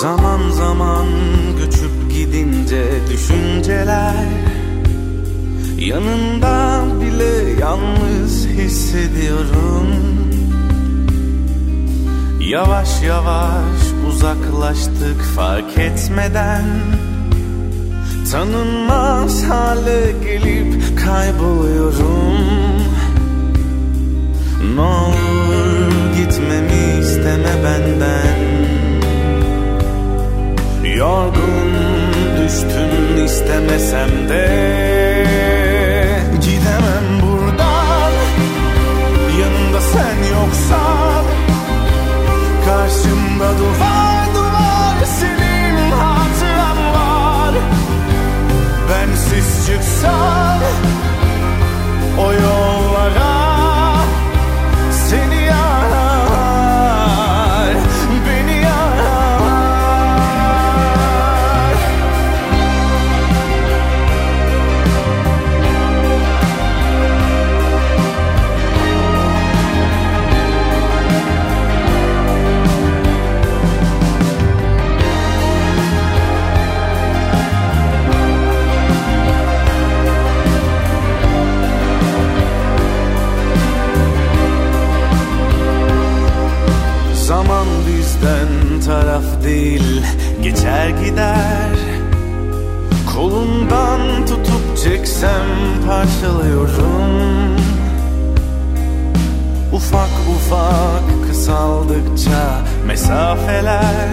Zaman 0.00 0.50
zaman 0.50 1.06
göçüp 1.58 2.10
gidince 2.10 2.84
düşünceler 3.10 4.26
Yanında 5.78 6.84
bile 7.00 7.60
yalnız 7.60 8.46
hissediyorum. 8.46 9.86
Yavaş 12.40 13.02
yavaş 13.02 13.80
uzaklaştık 14.08 15.22
fark 15.36 15.78
etmeden. 15.78 16.64
Tanınmaz 18.32 19.44
hale 19.44 20.12
gelip 20.24 20.98
kayboluyorum. 21.04 22.40
Ne 24.74 24.80
olur 24.80 25.92
gitmemi 26.16 27.00
isteme 27.00 27.64
benden 27.64 28.49
Yorgun 31.00 31.72
düştüm 32.36 33.24
istemesem 33.24 34.28
de 34.28 34.46
Gidemem 36.42 37.06
buradan. 37.22 38.12
Yanımda 39.40 39.80
sen 39.80 40.16
yoksan 40.34 41.24
Karşımda 42.64 43.58
duvar 43.58 44.34
duvar 44.34 45.04
senin 45.20 45.90
hatıran 45.90 46.94
var. 46.94 47.54
Bensiz 48.90 49.66
çıksan 49.66 50.60
o 52.18 52.32
yollara 52.32 53.29
taraf 88.90 89.44
değil 89.44 90.02
geçer 90.42 90.88
gider. 90.88 91.76
Kolundan 93.14 94.26
tutup 94.26 94.76
çeksem 94.84 95.46
parçalıyorum. 95.86 97.56
Ufak 99.72 100.10
ufak 100.36 101.28
kısaldıkça 101.28 102.60
mesafeler. 102.86 104.08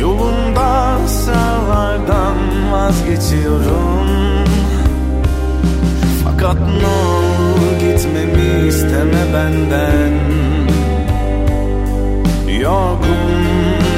Yolundan 0.00 1.06
sağlardan 1.06 2.36
vazgeçiyorum. 2.72 4.08
Fakat 6.24 6.58
ne 6.60 6.86
olur 6.86 7.80
gitmemi 7.80 8.68
isteme 8.68 9.24
benden 9.34 10.12
Yorgun 12.60 13.44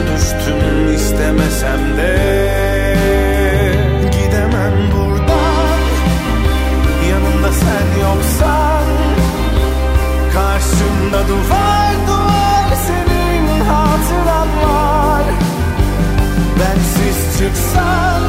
düştüm 0.06 0.94
istemesem 0.94 1.96
de 1.96 2.16
Gidemem 4.12 4.72
buradan. 4.92 5.80
Yanımda 7.10 7.52
sen 7.52 8.00
yoksan 8.02 8.84
Karşımda 10.34 11.28
duvar 11.28 11.94
duvar 12.06 12.76
senin 12.86 13.60
hatıran 13.60 14.48
var. 14.62 15.24
Bensiz 16.58 17.38
çıksan 17.38 18.22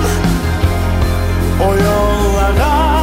o 1.67 1.73
yollara 1.73 3.02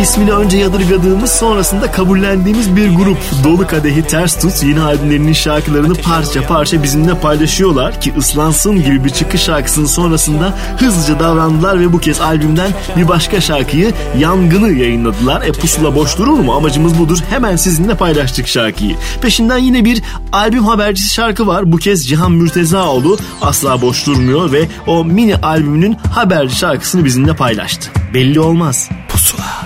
İsmini 0.00 0.32
önce 0.32 0.58
yadırgadığımız 0.58 1.30
sonrasında 1.30 1.92
kabullendiğimiz 1.92 2.76
bir 2.76 2.94
grup. 2.94 3.18
Dolu 3.44 3.66
Kadehi 3.66 4.02
Ters 4.02 4.40
Tut 4.40 4.62
yeni 4.62 4.80
albümlerinin 4.80 5.32
şarkılarını 5.32 5.94
parça 5.94 6.46
parça 6.46 6.82
bizimle 6.82 7.14
paylaşıyorlar 7.14 8.00
ki 8.00 8.14
ıslansın 8.18 8.76
gibi 8.82 9.04
bir 9.04 9.10
çıkış 9.10 9.40
şarkısının 9.40 9.86
sonrasında 9.86 10.54
hızlıca 10.78 11.20
davrandılar 11.20 11.80
ve 11.80 11.92
bu 11.92 11.98
kez 11.98 12.20
albümden 12.20 12.70
bir 12.96 13.08
başka 13.08 13.40
şarkıyı 13.40 13.92
Yangını 14.18 14.72
yayınladılar. 14.72 15.42
E 15.42 15.52
pusula 15.52 15.94
boş 15.94 16.18
durur 16.18 16.38
mu? 16.38 16.54
Amacımız 16.54 16.98
budur. 16.98 17.18
Hemen 17.30 17.56
sizinle 17.56 17.94
paylaştık 17.94 18.48
şarkıyı. 18.48 18.96
Peşinden 19.22 19.58
yine 19.58 19.84
bir 19.84 20.02
albüm 20.32 20.64
habercisi 20.64 21.14
şarkı 21.14 21.46
var. 21.46 21.72
Bu 21.72 21.76
kez 21.76 22.08
Cihan 22.08 22.32
Mürtezaoğlu 22.32 23.18
asla 23.42 23.82
boş 23.82 24.06
durmuyor 24.06 24.52
ve 24.52 24.68
o 24.86 25.04
mini 25.04 25.36
albümünün 25.36 25.96
haberci 26.14 26.56
şarkısını 26.56 27.04
bizimle 27.04 27.36
paylaştı. 27.36 27.90
Belli 28.14 28.40
olmaz. 28.40 28.88
Pusula. 29.08 29.65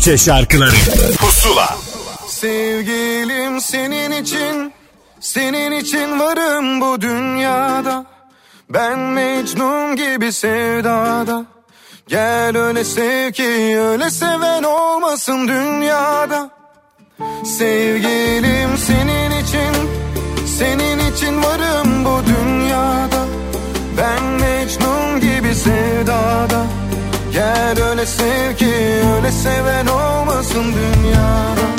Türkçe 0.00 0.24
şarkıları. 0.24 0.76
Pusula. 1.18 1.76
Sevgilim 2.28 3.60
senin 3.60 4.22
için 4.22 4.72
Senin 5.20 5.72
için 5.72 6.20
varım 6.20 6.80
bu 6.80 7.00
dünyada. 7.00 8.04
Ben 8.70 8.98
Mecnun 8.98 9.96
gibi 9.96 10.32
sevdada. 10.32 11.44
Gel 12.08 12.56
öyle 12.56 12.84
sev 12.84 13.32
ki 13.32 13.78
öyle 13.78 14.10
seven 14.10 14.62
olmasın 14.62 15.48
dünyada. 15.48 16.50
Sevgilim 17.44 18.78
senin 18.78 19.30
için 19.30 19.90
Senin 20.58 21.12
için 21.12 21.42
varım 21.42 22.04
bu 22.04 22.20
dünyada. 22.26 23.26
Ben 23.98 24.22
Mecnun 24.24 25.20
gibi 25.20 25.54
sevdada 25.54 26.79
Gel 27.32 27.82
öyle 27.90 28.06
sev 28.06 28.56
ki 28.56 28.74
öyle 29.16 29.32
seven 29.32 29.86
olmasın 29.86 30.64
dünyada 30.64 31.70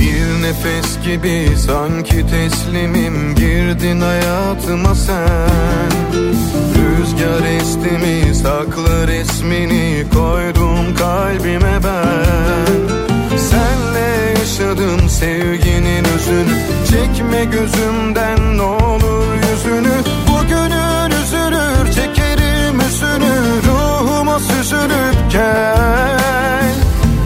Bir 0.00 0.42
nefes 0.42 1.04
gibi 1.04 1.56
sanki 1.66 2.26
teslimim 2.26 3.34
girdin 3.34 4.00
hayatıma 4.00 4.94
sen 4.94 5.90
Rüzgar 7.06 7.44
esti 7.44 7.90
mi 7.90 8.34
saklı 8.34 9.06
resmini 9.08 10.04
koydum 10.14 10.94
kalbime 10.98 11.78
ben. 11.84 13.38
Senle 13.38 14.38
yaşadım 14.38 15.08
sevginin 15.08 16.04
özünü 16.04 16.56
Çekme 16.90 17.44
gözümden 17.44 18.58
ne 18.58 18.62
olur 18.62 19.34
yüzünü. 19.34 19.94
Bugünün 20.28 21.10
üzülür 21.22 21.92
çekerim 21.92 22.80
üzünü 22.80 23.36
Ruhuma 23.66 24.38
süzülüp 24.38 25.32
gel. 25.32 26.74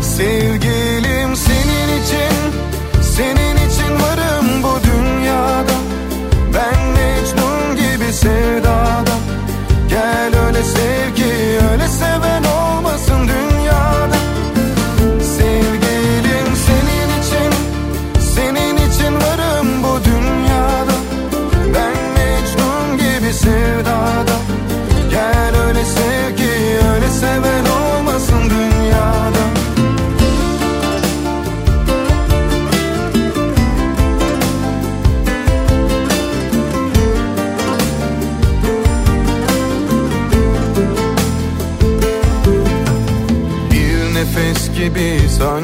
Sevgilim 0.02 1.36
senin 1.36 2.02
için 2.02 2.36
Senin 3.02 3.56
için 3.56 3.92
varım 4.02 4.62
bu 4.62 4.78
dünyada. 4.84 5.72
Ben 6.54 6.86
Mecnun 6.86 7.76
gibi 7.76 8.12
sevdada 8.12 9.20
Gel 10.60 10.66
öyle 10.66 10.68
sev 10.68 11.14
ki 11.14 11.24
öyle 11.72 11.88
seven 11.88 12.49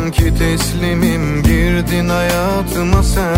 sanki 0.07 0.39
teslimim 0.39 1.43
girdin 1.43 2.09
hayatıma 2.09 3.03
sen. 3.03 3.37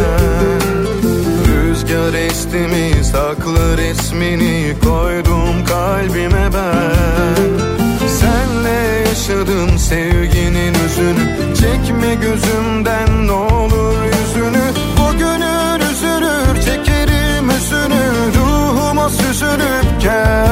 Rüzgar 1.48 2.14
esti 2.14 2.56
mi 2.56 3.04
saklı 3.04 3.78
resmini 3.78 4.74
koydum 4.84 5.64
kalbime 5.68 6.48
ben. 6.54 7.68
Senle 8.08 9.08
yaşadım 9.08 9.78
sevginin 9.78 10.74
özünü 10.74 11.54
Çekme 11.54 12.14
gözümden 12.14 13.26
ne 13.26 13.32
olur 13.32 13.96
yüzünü. 14.04 14.66
Bugünün 14.98 15.80
üzülür 15.92 16.62
çekerim 16.64 17.50
üzünü 17.50 18.04
Ruhuma 18.36 19.08
süzülüp 19.08 20.00
gel 20.02 20.47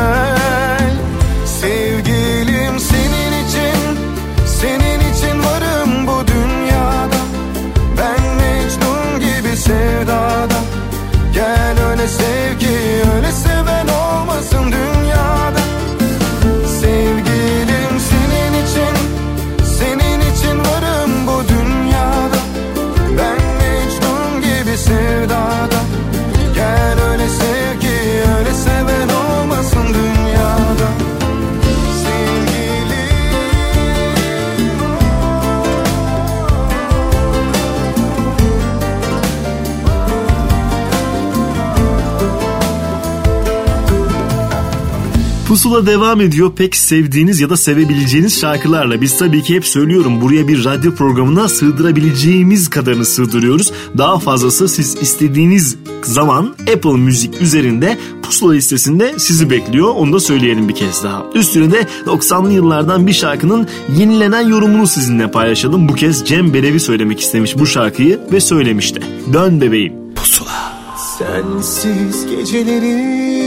Pusula 45.56 45.86
devam 45.86 46.20
ediyor 46.20 46.52
pek 46.56 46.76
sevdiğiniz 46.76 47.40
ya 47.40 47.50
da 47.50 47.56
sevebileceğiniz 47.56 48.40
şarkılarla. 48.40 49.00
Biz 49.00 49.18
tabii 49.18 49.42
ki 49.42 49.54
hep 49.54 49.66
söylüyorum 49.66 50.20
buraya 50.20 50.48
bir 50.48 50.64
radyo 50.64 50.94
programına 50.94 51.48
sığdırabileceğimiz 51.48 52.70
kadarını 52.70 53.04
sığdırıyoruz. 53.04 53.72
Daha 53.98 54.18
fazlası 54.18 54.68
siz 54.68 54.96
istediğiniz 55.00 55.76
zaman 56.02 56.54
Apple 56.74 56.92
Müzik 56.92 57.42
üzerinde 57.42 57.98
Pusula 58.22 58.52
listesinde 58.52 59.14
sizi 59.18 59.50
bekliyor. 59.50 59.88
Onu 59.88 60.12
da 60.12 60.20
söyleyelim 60.20 60.68
bir 60.68 60.74
kez 60.74 61.04
daha. 61.04 61.26
Üstüne 61.34 61.72
de 61.72 61.86
90'lı 62.06 62.52
yıllardan 62.52 63.06
bir 63.06 63.12
şarkının 63.12 63.68
yenilenen 63.98 64.48
yorumunu 64.48 64.86
sizinle 64.86 65.30
paylaşalım. 65.30 65.88
Bu 65.88 65.94
kez 65.94 66.24
Cem 66.24 66.54
Belevi 66.54 66.80
söylemek 66.80 67.20
istemiş 67.20 67.58
bu 67.58 67.66
şarkıyı 67.66 68.20
ve 68.32 68.40
söylemiş 68.40 68.94
de. 68.94 69.00
Dön 69.32 69.60
bebeğim. 69.60 69.92
Pusula. 70.14 70.76
Sensiz 71.18 72.26
gecelerin 72.26 73.45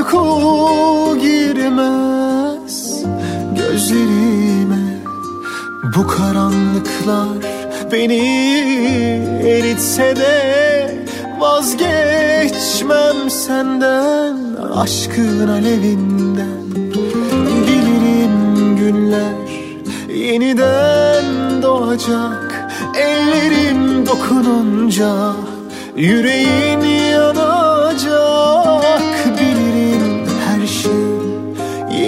uyku 0.00 1.18
girmez 1.20 3.04
gözlerime. 3.56 5.00
Bu 5.96 6.06
karanlıklar 6.06 7.28
beni 7.92 8.18
eritse 9.44 10.16
de 10.16 11.04
vazgeçmem 11.38 13.30
senden 13.30 14.36
aşkın 14.74 15.48
alevinden. 15.48 16.70
Bilirim 17.66 18.76
günler 18.76 19.48
yeniden 20.14 21.24
doğacak 21.62 22.70
Ellerim 22.98 24.06
dokununca 24.06 25.32
yüreğin 25.96 26.80
yanacak. 26.80 28.50
Şey 29.40 29.49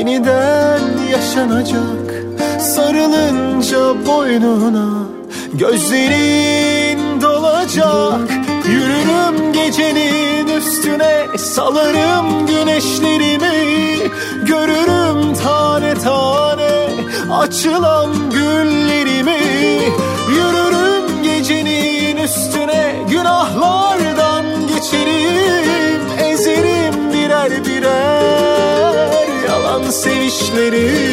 yeniden 0.03 0.81
yaşanacak. 1.13 2.25
Sarılınca 2.61 4.07
boynuna 4.07 4.89
gözlerin 5.53 7.21
dolacak. 7.21 8.31
Yürürüm 8.69 9.53
gecenin 9.53 10.47
üstüne 10.47 11.39
salarım 11.39 12.47
güneşlerimi. 12.47 13.99
Görürüm 14.47 15.35
tane 15.35 15.95
tane 15.95 16.71
açılan 17.33 18.11
güllerimi. 18.31 19.41
Yürürüm 20.31 21.23
gecenin 21.23 22.17
üstüne 22.17 22.95
günahlardan 23.11 24.12
sevişleri 30.53 31.13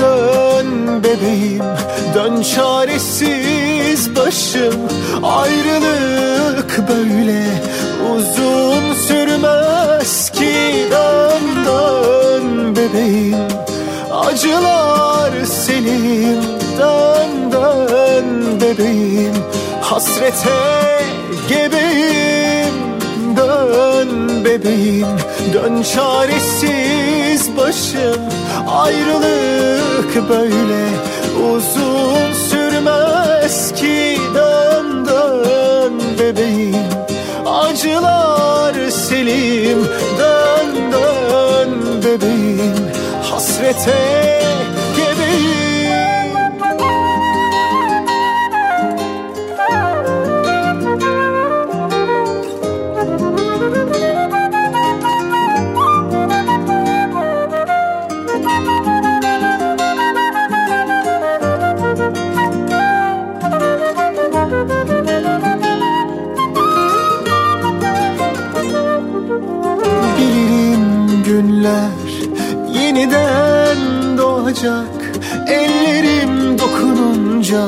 Dön 0.00 1.02
bebeğim 1.04 1.64
dön 2.14 2.42
çaresiz 2.42 4.16
başım. 4.16 4.74
Ayrılık 5.22 6.88
böyle 6.88 7.44
uzun 8.14 8.94
sürmez 8.94 10.30
ki 10.30 10.86
Dön 10.90 11.64
dön 11.66 12.76
bebeğim. 12.76 13.48
Acılar 14.12 15.44
senin 15.44 16.42
Dön 16.78 17.52
dön 17.52 18.60
bebeğim. 18.60 19.34
Hasrete 19.80 20.50
gebeyim 21.48 22.89
Dön 23.50 24.44
bebeğim 24.44 25.06
dön 25.52 25.82
çaresiz 25.82 27.56
başım. 27.56 28.22
Ayrılık 28.68 30.28
böyle 30.28 30.88
uzun 31.52 32.32
sürmez 32.50 33.72
ki 33.74 34.18
Dön 34.34 35.06
dön 35.06 36.02
bebeğim. 36.18 36.90
Acılar 37.46 38.90
selim 38.90 39.78
Dön 40.18 40.92
dön 40.92 42.02
bebeğim. 42.04 42.74
Hasrete 43.30 44.39
doğacak 74.60 75.12
Ellerim 75.48 76.58
dokununca 76.58 77.64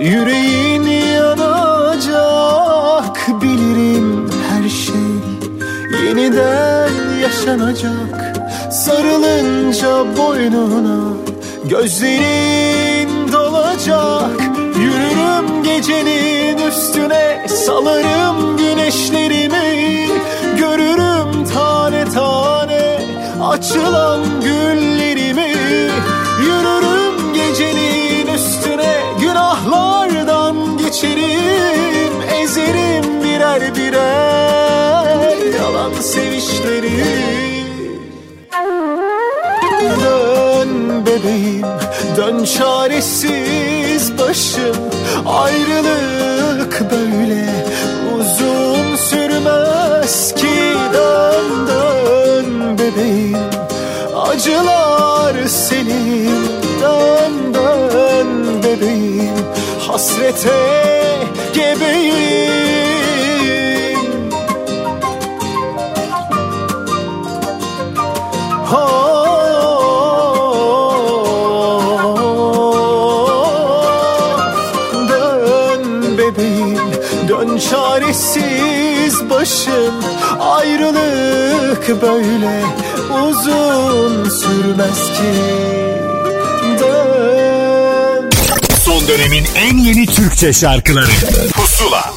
yüreğin 0.00 0.82
yanacak. 1.16 2.40
Bilirim 3.42 4.30
her 4.50 4.68
şey 4.68 4.94
yeniden 6.06 6.90
yaşanacak. 7.22 8.36
Sarılınca 8.70 10.16
boynuna 10.16 11.12
gözlerin 11.64 13.32
dolacak. 13.32 14.40
Yürürüm 14.78 15.62
gecenin 15.62 16.58
üstüne 16.68 17.46
salarım 17.48 18.56
güneşlerimi. 18.56 20.06
Görürüm 20.58 21.44
tane 21.54 22.04
tane 22.04 23.00
açılan 23.42 24.20
güllerimi 24.40 24.99
Yürürüm 26.42 27.32
gecenin 27.34 28.34
üstüne 28.34 28.94
günahlardan 29.20 30.78
geçerim 30.78 32.22
Ezerim 32.42 33.24
birer 33.24 33.74
birer 33.76 35.36
yalan 35.60 35.92
sevişleri. 36.00 37.30
Dön 39.80 41.06
bebeğim 41.06 41.66
dön 42.16 42.44
çaresiz 42.44 44.18
başım 44.18 44.76
Ayrılık 45.26 46.82
böyle 46.90 47.64
uzun 48.16 48.96
sürmez 48.96 50.34
ki 50.34 50.74
Dön 50.92 51.66
dön 51.68 52.78
bebeğim 52.78 53.49
acılar 54.40 55.46
senin 55.46 56.30
Dön 56.80 57.54
dön 57.54 58.62
bebeğim 58.62 59.34
hasrete 59.86 60.50
gebeyim. 61.54 62.50
Dön 77.28 77.58
çaresiz 77.58 79.30
başım 79.30 79.94
Ayrılık 80.40 82.02
böyle 82.02 82.79
uzun 83.20 84.24
sürmez 84.24 85.04
ki. 85.06 85.32
Dön. 86.80 88.30
Son 88.84 89.08
dönemin 89.08 89.44
en 89.56 89.78
yeni 89.78 90.06
Türkçe 90.06 90.52
şarkıları. 90.52 91.10
Pusula. 91.54 92.14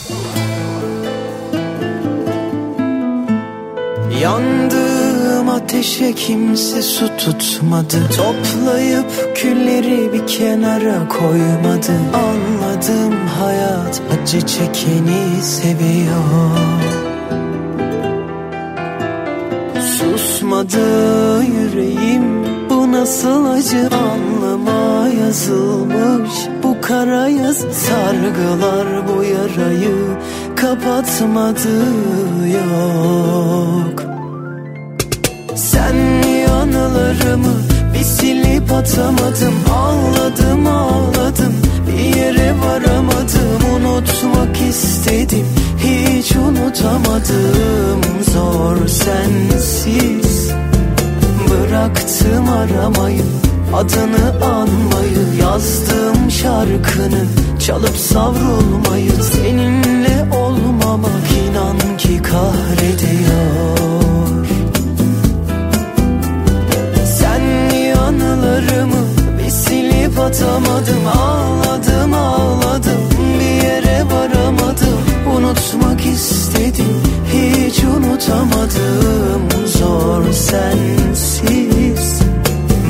Yandığım 4.22 5.50
ateşe 5.50 6.14
kimse 6.14 6.82
su 6.82 7.18
tutmadı. 7.18 7.98
Toplayıp 8.18 9.36
külleri 9.36 10.14
bir 10.14 10.28
kenara 10.28 11.08
koymadı. 11.08 11.92
Anladım 12.14 13.14
hayat 13.40 14.02
acı 14.22 14.42
çekeni 14.42 15.44
seviyor 15.44 17.03
Susmadı 20.64 21.44
yüreğim 21.44 22.24
bu 22.70 22.92
nasıl 22.92 23.46
acı? 23.46 23.90
Anlama 23.96 25.08
yazılmış 25.08 26.32
Bu 26.64 26.82
kara 26.82 27.28
yaz. 27.28 27.58
Sargılar 27.58 28.88
bu 29.08 29.24
yarayı 29.24 30.18
kapatmadı 30.56 31.80
yok. 32.54 34.04
Sen 35.56 35.96
yanılarımı 36.48 37.54
bir 37.94 38.04
silip 38.04 38.72
atamadım. 38.72 39.54
Ağladım 39.76 40.68
ağladım 40.68 41.54
bir 41.88 42.18
yere 42.18 42.54
varamadım. 42.66 43.62
Unutmak 43.76 44.62
istedim 44.70 45.46
hiç 45.78 46.36
unutamadım. 46.36 48.02
Zor 48.34 48.88
sensiz 48.88 50.33
Bıraktım 51.54 52.50
aramayı 52.50 53.24
Adını 53.74 54.46
anmayı 54.46 55.36
Yazdığım 55.42 56.32
şarkını 56.32 57.26
Çalıp 57.60 57.98
savrulmayı 57.98 59.12
Seninle 59.12 60.36
olmamak 60.36 61.32
inan 61.50 61.98
ki 61.98 62.22
kahrediyor. 62.22 63.78
Sen 67.20 67.76
yanılarımı 67.76 69.06
bir 69.40 69.50
silip 69.50 70.20
atamadım 70.20 71.08
Ağladım 71.18 72.14
ağladım 72.14 73.10
bir 73.40 73.66
yere 73.66 74.04
varamadım. 74.06 75.00
Unutmak 75.38 76.06
istedim 76.06 77.13
hiç 77.74 77.84
unutamadım 77.84 79.68
Zor 79.68 80.32
sensiz. 80.32 82.22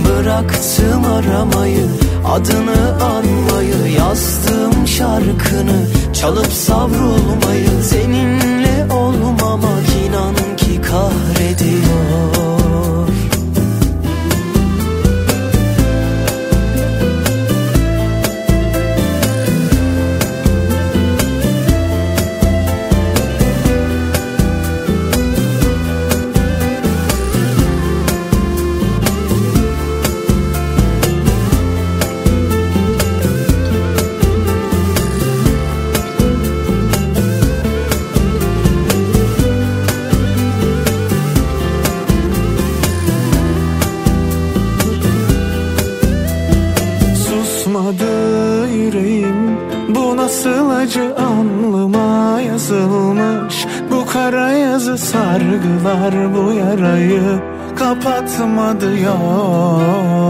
Bıraktım 0.05 1.05
aramayı 1.05 1.87
adını 2.25 3.03
anmayı 3.03 3.93
Yazdığım 3.97 4.87
şarkını 4.87 5.87
çalıp 6.13 6.53
savrulmayı. 6.53 7.83
Seninle 7.83 8.93
olmamak 8.93 9.89
inan 10.07 10.55
ki 10.57 10.81
kahrediyor 10.81 12.52
sargılar 55.83 56.35
bu 56.35 56.51
yarayı 56.51 57.41
kapatmadı 57.75 58.99
yok. 58.99 60.23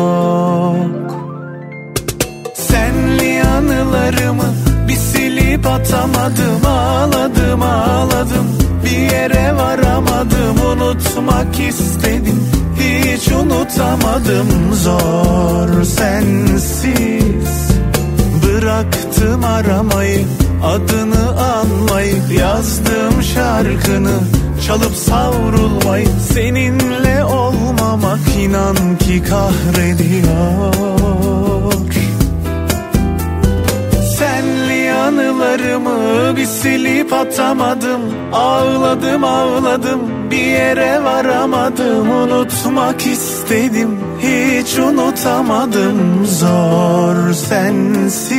Senli 2.55 3.43
anılarımı 3.43 4.53
bir 4.87 4.95
silip 4.95 5.67
atamadım 5.67 6.65
Ağladım 6.67 7.61
ağladım. 7.61 8.57
Bir 8.85 8.97
yere 8.97 9.55
varamadım 9.55 10.59
Unutmak 10.71 11.59
istedim. 11.59 12.49
Hiç 12.79 13.31
unutamadım 13.31 14.73
Zor 14.73 15.83
sensiz. 15.83 17.73
Bıraktım 18.43 19.43
aramayı 19.43 20.25
adını 20.63 21.41
anmayı 21.41 22.15
Yazdım 22.39 23.23
şarkını 23.33 24.42
çalıp 24.67 24.95
savrulmayı 24.95 26.07
Seninle 26.33 27.23
olmamak 27.23 28.19
inan 28.39 28.97
ki 28.97 29.23
kahrediyor. 29.23 30.73
Senli 34.17 34.91
anılarımı 34.91 36.37
bir 36.37 36.45
silip 36.45 37.13
atamadım. 37.13 38.01
Ağladım 38.33 39.23
ağladım 39.23 39.99
bir 40.31 40.45
yere 40.45 41.03
varamadım. 41.03 42.09
Unutmak 42.09 43.07
istedim 43.07 43.99
hiç 44.19 44.79
unutamadım. 44.79 46.25
Zor 46.25 47.33
sensiz. 47.33 48.33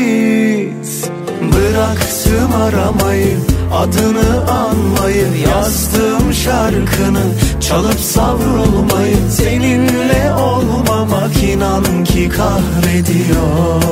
Bıraktım 1.53 2.51
aramayı 2.63 3.54
adını 3.75 4.51
anmayı 4.51 5.27
Yazdım 5.49 6.35
şarkını 6.35 7.23
çalıp 7.61 8.01
savrulmayı 8.01 9.17
Seninle 9.31 10.33
olmamak 10.35 11.43
inan 11.43 12.05
ki 12.05 12.29
kahrediyor 12.29 13.83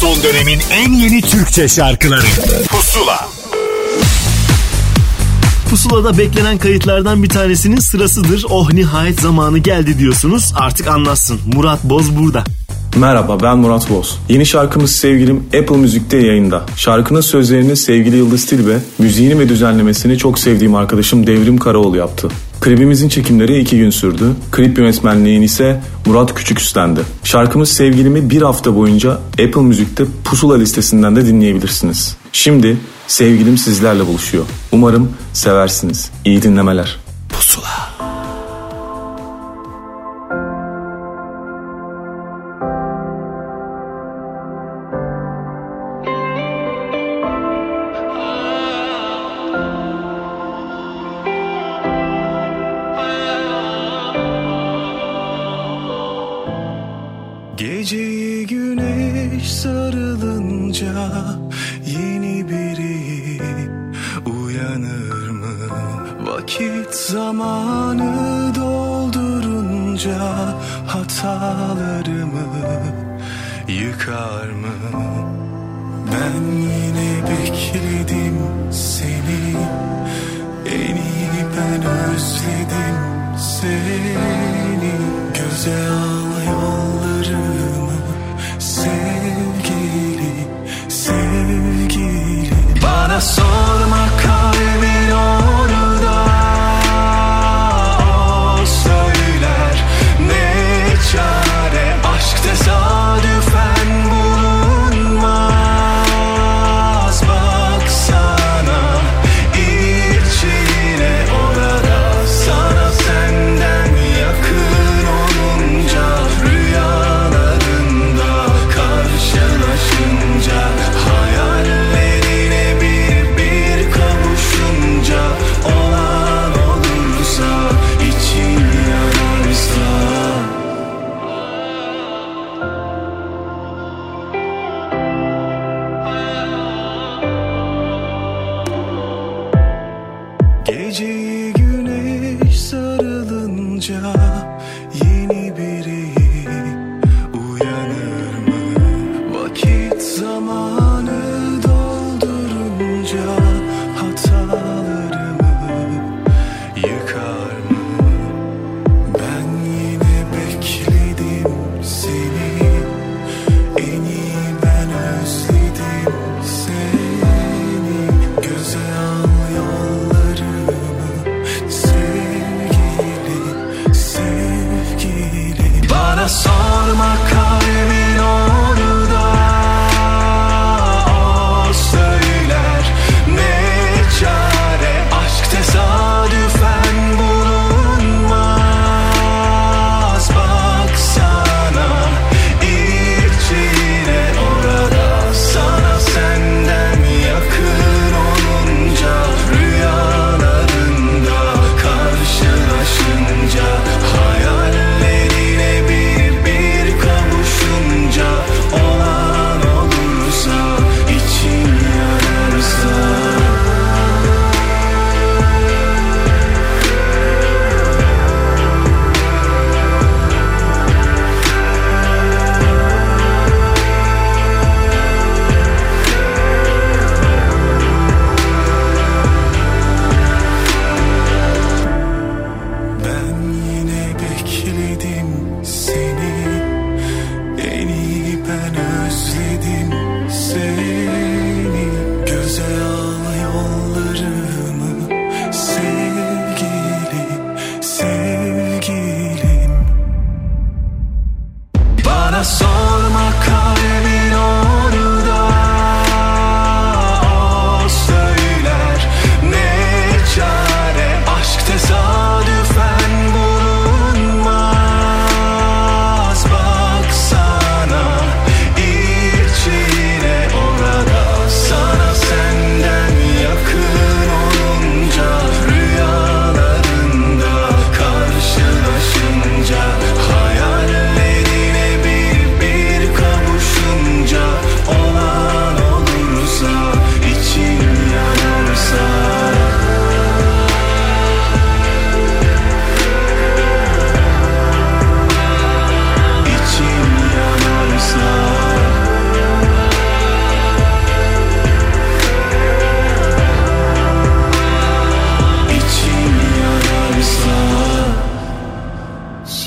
Son 0.00 0.22
dönemin 0.22 0.60
en 0.72 0.92
yeni 0.92 1.20
Türkçe 1.20 1.68
şarkıları 1.68 2.26
Pusula 2.68 3.28
Pusula'da 5.70 6.18
beklenen 6.18 6.58
kayıtlardan 6.58 7.22
bir 7.22 7.28
tanesinin 7.28 7.80
sırasıdır. 7.80 8.44
Oh 8.48 8.72
nihayet 8.72 9.20
zamanı 9.20 9.58
geldi 9.58 9.98
diyorsunuz. 9.98 10.52
Artık 10.56 10.86
anlatsın. 10.86 11.40
Murat 11.54 11.84
Boz 11.84 12.16
burada. 12.16 12.44
Merhaba 12.96 13.42
ben 13.42 13.58
Murat 13.58 13.90
Boz. 13.90 14.18
Yeni 14.28 14.46
şarkımız 14.46 14.90
Sevgilim 14.90 15.36
Apple 15.36 15.76
Müzik'te 15.76 16.16
yayında. 16.18 16.66
Şarkının 16.76 17.20
sözlerini 17.20 17.76
sevgili 17.76 18.16
Yıldız 18.16 18.46
Tilbe, 18.46 18.78
müziğini 18.98 19.38
ve 19.38 19.48
düzenlemesini 19.48 20.18
çok 20.18 20.38
sevdiğim 20.38 20.74
arkadaşım 20.74 21.26
Devrim 21.26 21.58
Karaoğlu 21.58 21.96
yaptı. 21.96 22.28
Klibimizin 22.60 23.08
çekimleri 23.08 23.60
iki 23.60 23.78
gün 23.78 23.90
sürdü. 23.90 24.24
Klip 24.50 24.78
yönetmenliğini 24.78 25.44
ise 25.44 25.80
Murat 26.06 26.34
Küçük 26.34 26.60
üstlendi. 26.60 27.00
Şarkımız 27.24 27.68
Sevgilimi 27.68 28.30
bir 28.30 28.42
hafta 28.42 28.76
boyunca 28.76 29.10
Apple 29.32 29.62
Müzik'te 29.62 30.04
Pusula 30.24 30.56
listesinden 30.56 31.16
de 31.16 31.26
dinleyebilirsiniz. 31.26 32.16
Şimdi 32.32 32.76
sevgilim 33.06 33.58
sizlerle 33.58 34.06
buluşuyor. 34.06 34.44
Umarım 34.72 35.12
seversiniz. 35.32 36.10
İyi 36.24 36.42
dinlemeler. 36.42 36.96
Pusula. 37.28 37.99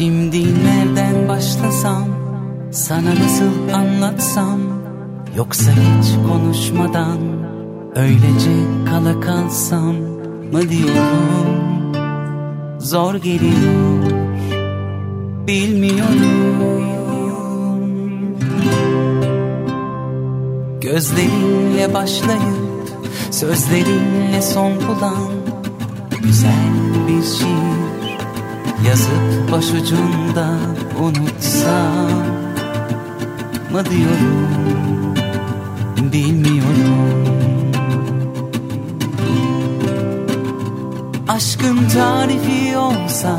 Şimdi 0.04 0.44
nereden 0.66 1.30
başlasam? 1.30 2.08
Sana 2.72 3.10
nasıl 3.10 3.74
anlatsam? 3.74 4.60
Yoksa 5.38 5.72
hiç 5.72 6.28
konuşmadan 6.28 7.18
Öylece 7.96 8.52
kala 8.90 9.20
kalsam 9.20 9.96
mı 10.52 10.70
diyorum? 10.70 11.96
Zor 12.80 13.16
geliyor 13.16 14.04
Bilmiyorum. 15.48 16.68
Gözlerinle 20.82 21.94
başlayıp 21.94 22.90
Sözlerinle 23.32 24.42
son 24.42 24.74
bulan 24.76 25.32
Güzel 26.24 26.74
bir 27.08 27.24
şiir 27.24 27.83
Yazıp 28.88 29.52
başucunda 29.52 30.48
unutsam 31.00 32.10
mı 33.72 33.86
diyorum? 33.86 34.48
Bilmiyorum. 36.14 37.34
Aşkın 41.28 41.90
tarifi 41.94 42.78
olsa 42.78 43.38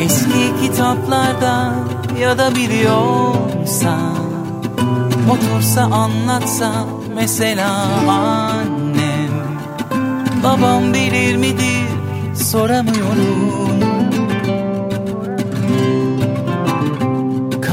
Eski 0.00 0.62
kitaplarda 0.62 1.74
ya 2.20 2.38
da 2.38 2.54
biliyorsa 2.54 3.98
Otursa 5.30 5.82
anlatsa 5.82 6.72
mesela 7.14 7.86
annem 8.08 9.30
Babam 10.44 10.94
bilir 10.94 11.36
midir 11.36 11.88
soramıyorum 12.34 13.89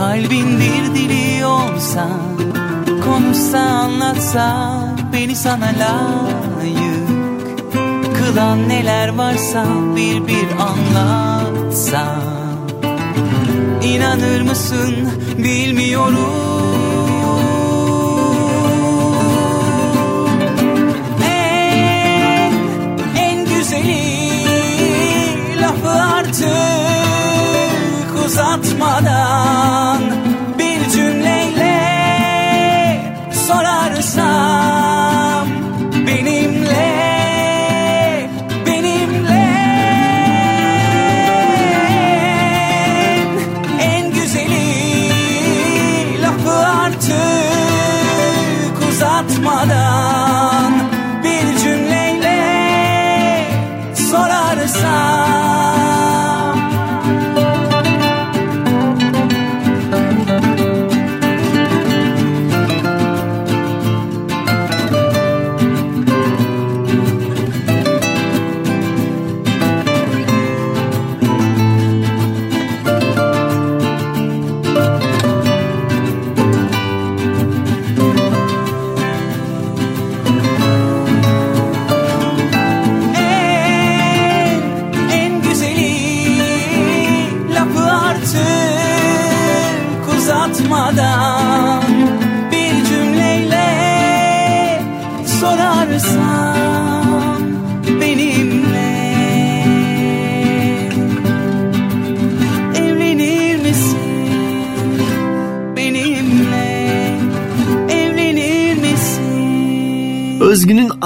Kalbin 0.07 0.59
bir 0.59 0.95
dili 0.95 1.45
olsa 1.45 2.07
Konuşsa 3.05 3.59
anlatsa 3.59 4.77
beni 5.13 5.35
sana 5.35 5.65
layık 5.65 7.07
Kılan 8.17 8.69
neler 8.69 9.09
varsa 9.09 9.65
bir 9.95 10.27
bir 10.27 10.47
anlatsa. 10.69 12.05
İnanır 13.83 14.41
mısın? 14.41 15.09
Bilmiyorum. 15.37 16.33
En, 21.25 22.53
en 23.17 23.45
güzeli 23.45 24.21
lafı 25.61 25.89
artık 25.89 26.47
uzatmadan 28.25 29.86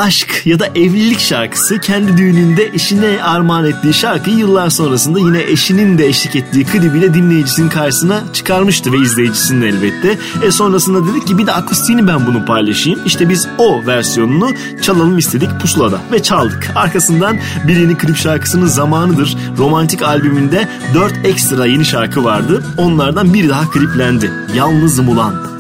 aşk 0.01 0.41
ya 0.45 0.59
da 0.59 0.67
evlilik 0.67 1.19
şarkısı 1.19 1.79
kendi 1.79 2.17
düğününde 2.17 2.69
eşine 2.73 3.23
armağan 3.23 3.65
ettiği 3.65 3.93
şarkıyı 3.93 4.37
yıllar 4.37 4.69
sonrasında 4.69 5.19
yine 5.19 5.41
eşinin 5.41 5.97
de 5.97 6.07
eşlik 6.07 6.35
ettiği 6.35 6.65
klibiyle 6.65 7.13
dinleyicisinin 7.13 7.69
karşısına 7.69 8.23
çıkarmıştı 8.33 8.93
ve 8.93 8.97
izleyicisinin 8.97 9.61
elbette. 9.61 10.17
E 10.43 10.51
sonrasında 10.51 11.07
dedik 11.07 11.27
ki 11.27 11.37
bir 11.37 11.47
de 11.47 11.51
akustiğini 11.51 12.07
ben 12.07 12.27
bunu 12.27 12.45
paylaşayım. 12.45 12.99
İşte 13.05 13.29
biz 13.29 13.47
o 13.57 13.85
versiyonunu 13.85 14.49
çalalım 14.81 15.17
istedik 15.17 15.59
pusulada 15.59 16.01
ve 16.11 16.23
çaldık. 16.23 16.71
Arkasından 16.75 17.37
bir 17.67 17.75
yeni 17.77 17.97
klip 17.97 18.17
şarkısının 18.17 18.67
zamanıdır. 18.67 19.37
Romantik 19.57 20.01
albümünde 20.01 20.67
4 20.93 21.13
ekstra 21.23 21.65
yeni 21.65 21.85
şarkı 21.85 22.23
vardı. 22.23 22.63
Onlardan 22.77 23.33
biri 23.33 23.49
daha 23.49 23.69
kliplendi. 23.69 24.31
Yalnızım 24.55 25.09
ulan. 25.09 25.50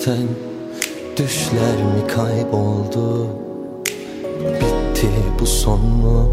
İçten 0.00 0.28
Düşler 1.16 1.76
mi 1.76 2.06
kayboldu? 2.16 3.26
Bitti 4.36 5.08
bu 5.40 5.46
son 5.46 5.80
mu? 5.80 6.28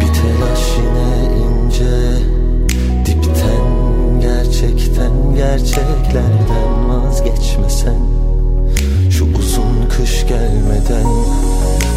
Bir 0.00 0.06
telaş 0.06 0.60
yine 0.78 1.36
ince 1.38 2.18
Dipten 3.06 4.20
gerçekten 4.20 5.34
gerçeklerden 5.36 6.88
vazgeçmesen 6.88 8.00
Şu 9.10 9.24
uzun 9.38 9.88
kış 9.96 10.26
gelmeden 10.26 11.06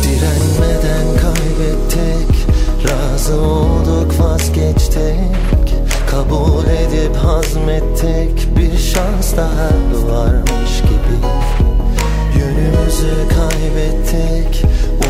Direnmeden 0.04 1.06
kaybettik 1.22 2.48
Razı 2.90 3.42
olduk 3.42 4.20
vazgeçtik 4.20 5.59
Kabul 6.12 6.64
edip 6.66 7.16
hazmettik. 7.16 8.58
Bir 8.58 8.78
şans 8.78 9.38
daha 9.38 9.70
varmış 10.12 10.82
gibi. 10.82 11.16
Yönümüzü 12.40 13.16
kaybettik. 13.30 14.66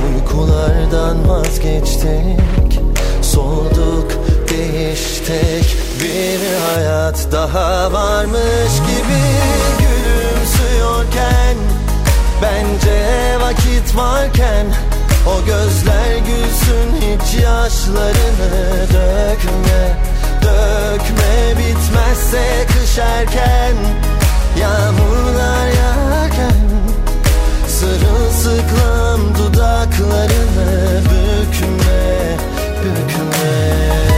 Uykulardan 0.05 1.29
vazgeçtik. 1.29 2.79
Soğuduk 3.21 4.11
değiştik. 4.49 5.77
Bir 6.03 6.39
hayat 6.67 7.27
daha 7.31 7.93
varmış 7.93 8.73
gibi. 8.87 9.21
Gülümsüyorken 9.79 11.57
Bence 12.41 13.39
vakit 13.41 13.95
varken 13.95 14.65
O 15.27 15.45
gözler 15.45 16.17
gülsün 16.17 16.95
hiç 17.01 17.43
yaşlarını 17.43 18.87
dökme 18.93 19.98
Dökme 20.89 21.57
bitmezse 21.57 22.67
kış 22.67 22.97
erken 22.97 23.75
Yağmurlar 24.59 25.67
yağarken 25.67 26.69
Sırılsıklam 27.67 29.19
dudaklarını 29.37 31.01
bükme 31.03 32.37
Bükme 32.83 34.08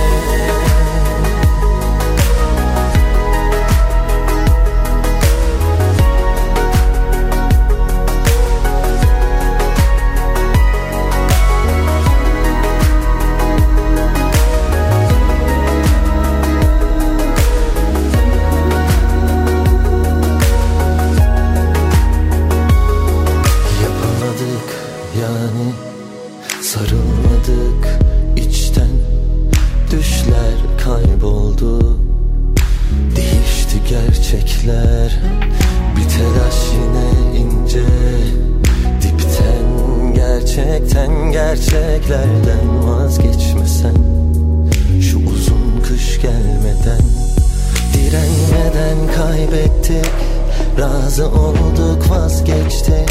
Razı 51.21 51.35
olduk 51.35 52.09
vazgeçtik. 52.09 53.09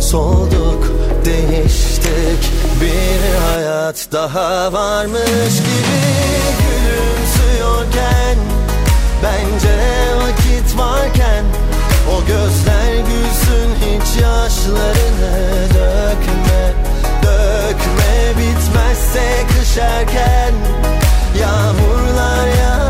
Solduk 0.00 0.92
değiştik. 1.24 2.52
Bir 2.80 3.52
hayat 3.52 4.08
daha 4.12 4.72
varmış 4.72 5.54
gibi 5.58 6.04
Gülümsüyorken 6.60 8.36
Bence 9.22 9.76
vakit 10.16 10.78
varken 10.78 11.44
O 12.14 12.26
gözler 12.26 12.94
gülsün 12.96 13.70
hiç 13.80 14.22
yaşlarını 14.22 15.68
dökme 15.74 16.72
Dökme 17.22 18.32
bitmezse 18.38 19.46
kış 19.48 19.78
erken 19.78 20.54
Yağmurlar 21.40 22.46
yağarken 22.46 22.83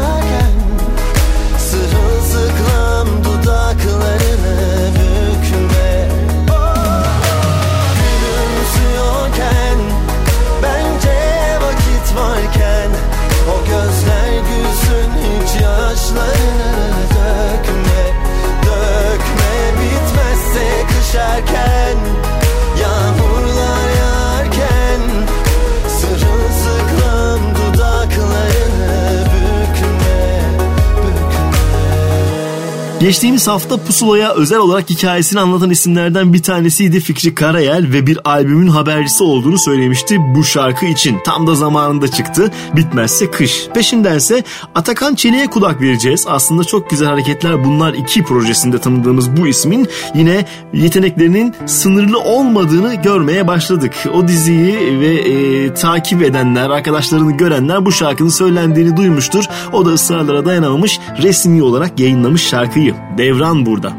Geçtiğimiz 33.04 33.48
hafta 33.48 33.76
Pusula'ya 33.76 34.34
özel 34.34 34.58
olarak 34.58 34.90
hikayesini 34.90 35.40
anlatan 35.40 35.70
isimlerden 35.70 36.32
bir 36.32 36.42
tanesiydi 36.42 37.00
Fikri 37.00 37.34
Karayel 37.34 37.92
ve 37.92 38.06
bir 38.06 38.18
albümün 38.24 38.66
habercisi 38.66 39.24
olduğunu 39.24 39.58
söylemişti 39.58 40.18
bu 40.34 40.44
şarkı 40.44 40.86
için. 40.86 41.18
Tam 41.24 41.46
da 41.46 41.54
zamanında 41.54 42.08
çıktı. 42.08 42.50
Bitmezse 42.76 43.30
kış. 43.30 43.66
Peşindense 43.74 44.44
Atakan 44.74 45.14
Çelik'e 45.14 45.46
kulak 45.46 45.80
vereceğiz. 45.80 46.26
Aslında 46.28 46.64
çok 46.64 46.90
güzel 46.90 47.08
hareketler 47.08 47.64
bunlar 47.64 47.94
iki 47.94 48.24
projesinde 48.24 48.78
tanıdığımız 48.78 49.36
bu 49.36 49.46
ismin 49.46 49.88
yine 50.14 50.46
yeteneklerinin 50.72 51.54
sınırlı 51.66 52.18
olmadığını 52.18 52.94
görmeye 52.94 53.46
başladık. 53.46 53.92
O 54.14 54.28
diziyi 54.28 55.00
ve 55.00 55.14
e, 55.14 55.74
takip 55.74 56.22
edenler, 56.22 56.70
arkadaşlarını 56.70 57.32
görenler 57.32 57.86
bu 57.86 57.92
şarkının 57.92 58.28
söylendiğini 58.28 58.96
duymuştur. 58.96 59.44
O 59.72 59.86
da 59.86 59.90
ısrarlara 59.90 60.44
dayanamamış 60.44 61.00
resmi 61.22 61.62
olarak 61.62 62.00
yayınlamış 62.00 62.48
şarkıyı. 62.48 62.93
Devran 63.18 63.66
burada. 63.66 63.92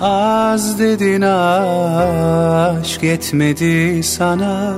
Az 0.00 0.78
dedin 0.78 1.20
aşk 1.20 3.02
yetmedi 3.02 4.02
sana. 4.02 4.74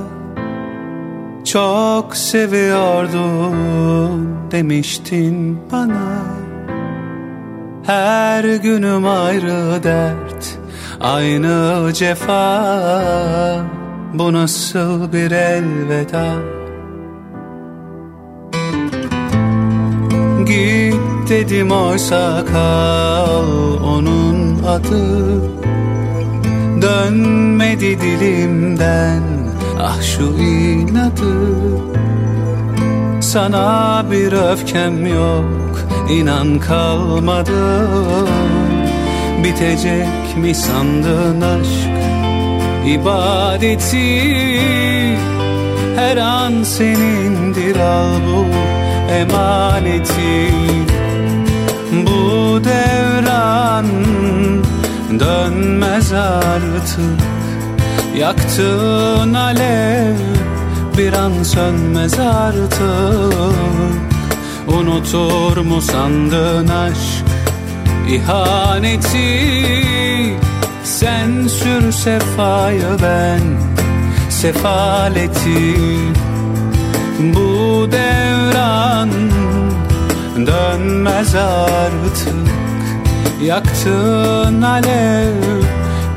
Çok 1.44 2.16
seviyordum 2.16 3.56
demiştin 4.50 5.58
bana. 5.72 6.22
Her 7.86 8.44
günüm 8.44 9.06
ayrı 9.06 9.82
dert 9.82 10.58
Aynı 11.00 11.92
cefa. 11.94 13.66
Bu 14.14 14.32
nasıl 14.32 15.12
bir 15.12 15.30
elveda? 15.30 16.34
Git 20.46 20.95
dedim 21.28 21.72
oysa 21.72 22.44
kal 22.52 23.82
onun 23.84 24.62
adı. 24.66 25.40
Dönmedi 26.82 28.00
dilimden 28.00 29.22
ah 29.80 30.02
şu 30.02 30.22
inadı. 30.22 31.34
Sana 33.20 34.04
bir 34.10 34.32
öfkem 34.32 35.06
yok 35.06 35.80
inan 36.10 36.58
kalmadı. 36.58 37.88
Bitecek 39.44 40.36
mi 40.36 40.54
sandın 40.54 41.40
aşk? 41.40 41.96
İbadeti 42.86 44.22
Her 45.96 46.16
an 46.16 46.62
senindir 46.62 47.76
al 47.76 48.10
bu 48.26 48.44
emaneti 49.12 50.52
Bu 52.06 52.64
devran 52.64 53.86
dönmez 55.20 56.12
artık. 56.12 57.20
Yaktığın 58.18 59.34
alev 59.34 60.16
bir 60.98 61.12
an 61.12 61.42
sönmez 61.42 62.18
artık. 62.18 63.56
Unutur 64.66 65.56
mu 65.56 65.80
sandın 65.80 66.68
aşk 66.68 67.24
ihaneti? 68.08 69.56
Sen 70.84 71.46
sür 71.46 71.92
sefayı 71.92 72.96
ben 73.02 73.40
sefaleti. 74.30 75.76
Bu 77.18 77.88
devran 77.92 79.10
dönmez 80.36 81.34
artık. 81.34 82.34
Yaktığın 83.42 84.62
alev 84.62 85.32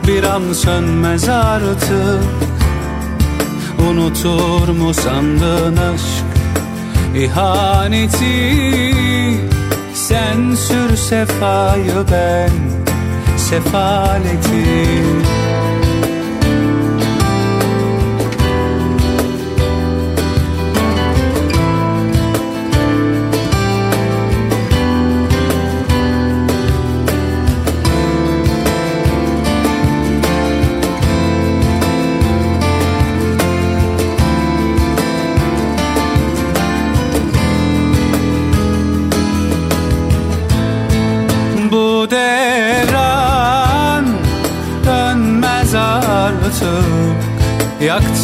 bir 0.08 0.24
an 0.24 0.54
sönmez 0.54 1.30
artık. 1.30 2.24
Unutur 3.90 4.68
mu 4.68 4.94
sandın 4.94 5.78
aşk? 5.78 6.26
İhaneti 7.16 8.60
Sen 9.94 10.56
sür 10.56 10.96
sefayı 10.96 12.06
ben 12.12 12.52
sefaleti 13.38 14.66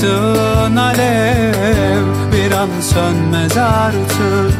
Yaktığın 0.05 0.75
alev 0.75 2.05
bir 2.33 2.51
an 2.51 2.69
sönmez 2.81 3.57
artık. 3.57 4.57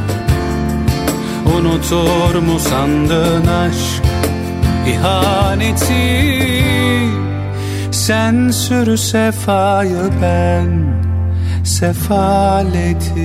Unutur 1.58 2.36
mu 2.36 2.60
sandın 2.60 3.48
aşk 3.48 4.04
ihaneti? 4.88 6.36
Sen 7.92 8.50
sür 8.52 8.98
sefayı 8.98 10.10
ben 10.22 10.86
sefaleti. 11.64 13.16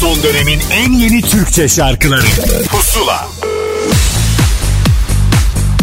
Son 0.00 0.22
dönemin 0.22 0.60
en 0.72 0.92
yeni 0.92 1.22
Türkçe 1.22 1.68
şarkıları. 1.68 2.26
Pusula 2.68 3.33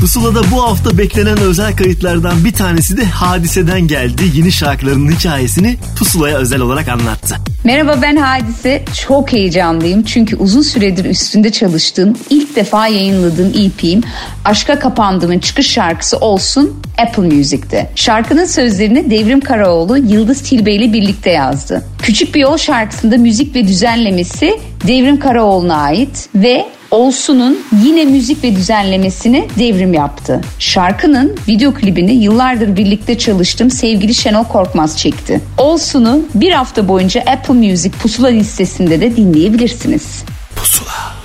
Pusula'da 0.02 0.42
bu 0.52 0.64
hafta 0.64 0.98
beklenen 0.98 1.38
özel 1.38 1.76
kayıtlardan 1.76 2.46
bir 2.46 2.52
tanesi 2.52 2.98
de 2.98 3.06
Hadise'den 3.06 3.82
geldi. 3.82 4.24
Yeni 4.34 4.52
şarkılarının 4.52 5.12
hikayesini 5.12 5.78
Pusula'ya 6.00 6.38
özel 6.38 6.62
olarak 6.62 6.88
anlattı. 6.88 7.36
Merhaba 7.64 8.00
ben 8.02 8.16
Hadise. 8.16 8.84
Çok 9.08 9.34
heyecanlıyım 9.34 10.04
çünkü 10.04 10.36
uzun 10.36 10.62
süredir 10.62 11.06
üstünde 11.06 11.52
çalıştığım, 11.52 12.18
ilk 12.30 12.56
defa 12.56 12.88
yayınladığım 12.88 13.48
EP'im 13.48 14.02
Aşka 14.46 14.80
Kapandım'ın 14.80 15.40
çıkış 15.40 15.72
şarkısı 15.72 16.18
olsun 16.18 16.82
Apple 16.98 17.36
Music'te. 17.36 17.90
Şarkının 17.96 18.46
sözlerini 18.46 19.12
Devrim 19.12 19.42
Karaoğlu 19.42 19.98
Yıldız 19.98 20.42
Tilbe 20.42 20.74
ile 20.74 20.94
birlikte 20.94 21.30
yazdı. 21.30 21.84
Küçük 22.02 22.36
bir 22.36 22.40
Yol 22.40 22.58
şarkısında 22.58 23.18
müzik 23.18 23.56
ve 23.56 23.68
düzenlemesi 23.68 24.60
Devrim 24.88 25.20
Karaoğlu'na 25.20 25.76
ait 25.76 26.30
ve 26.36 26.66
Olsun'un 26.92 27.60
yine 27.84 28.06
müzik 28.06 28.44
ve 28.44 28.56
düzenlemesini 28.56 29.48
devrim 29.60 29.94
yaptı. 29.94 30.42
Şarkının 30.60 31.38
video 31.48 31.74
klibini 31.74 32.14
yıllardır 32.14 32.76
birlikte 32.76 33.18
çalıştığım 33.18 33.70
sevgili 33.72 34.14
Şenol 34.14 34.44
Korkmaz 34.44 34.98
çekti. 34.98 35.42
Olsun'u 35.58 36.26
bir 36.36 36.52
hafta 36.52 36.88
boyunca 36.88 37.22
Apple 37.22 37.54
Music 37.54 37.92
Pusula 38.02 38.28
listesinde 38.28 39.02
de 39.02 39.16
dinleyebilirsiniz. 39.16 40.24
Kaldım 40.56 41.21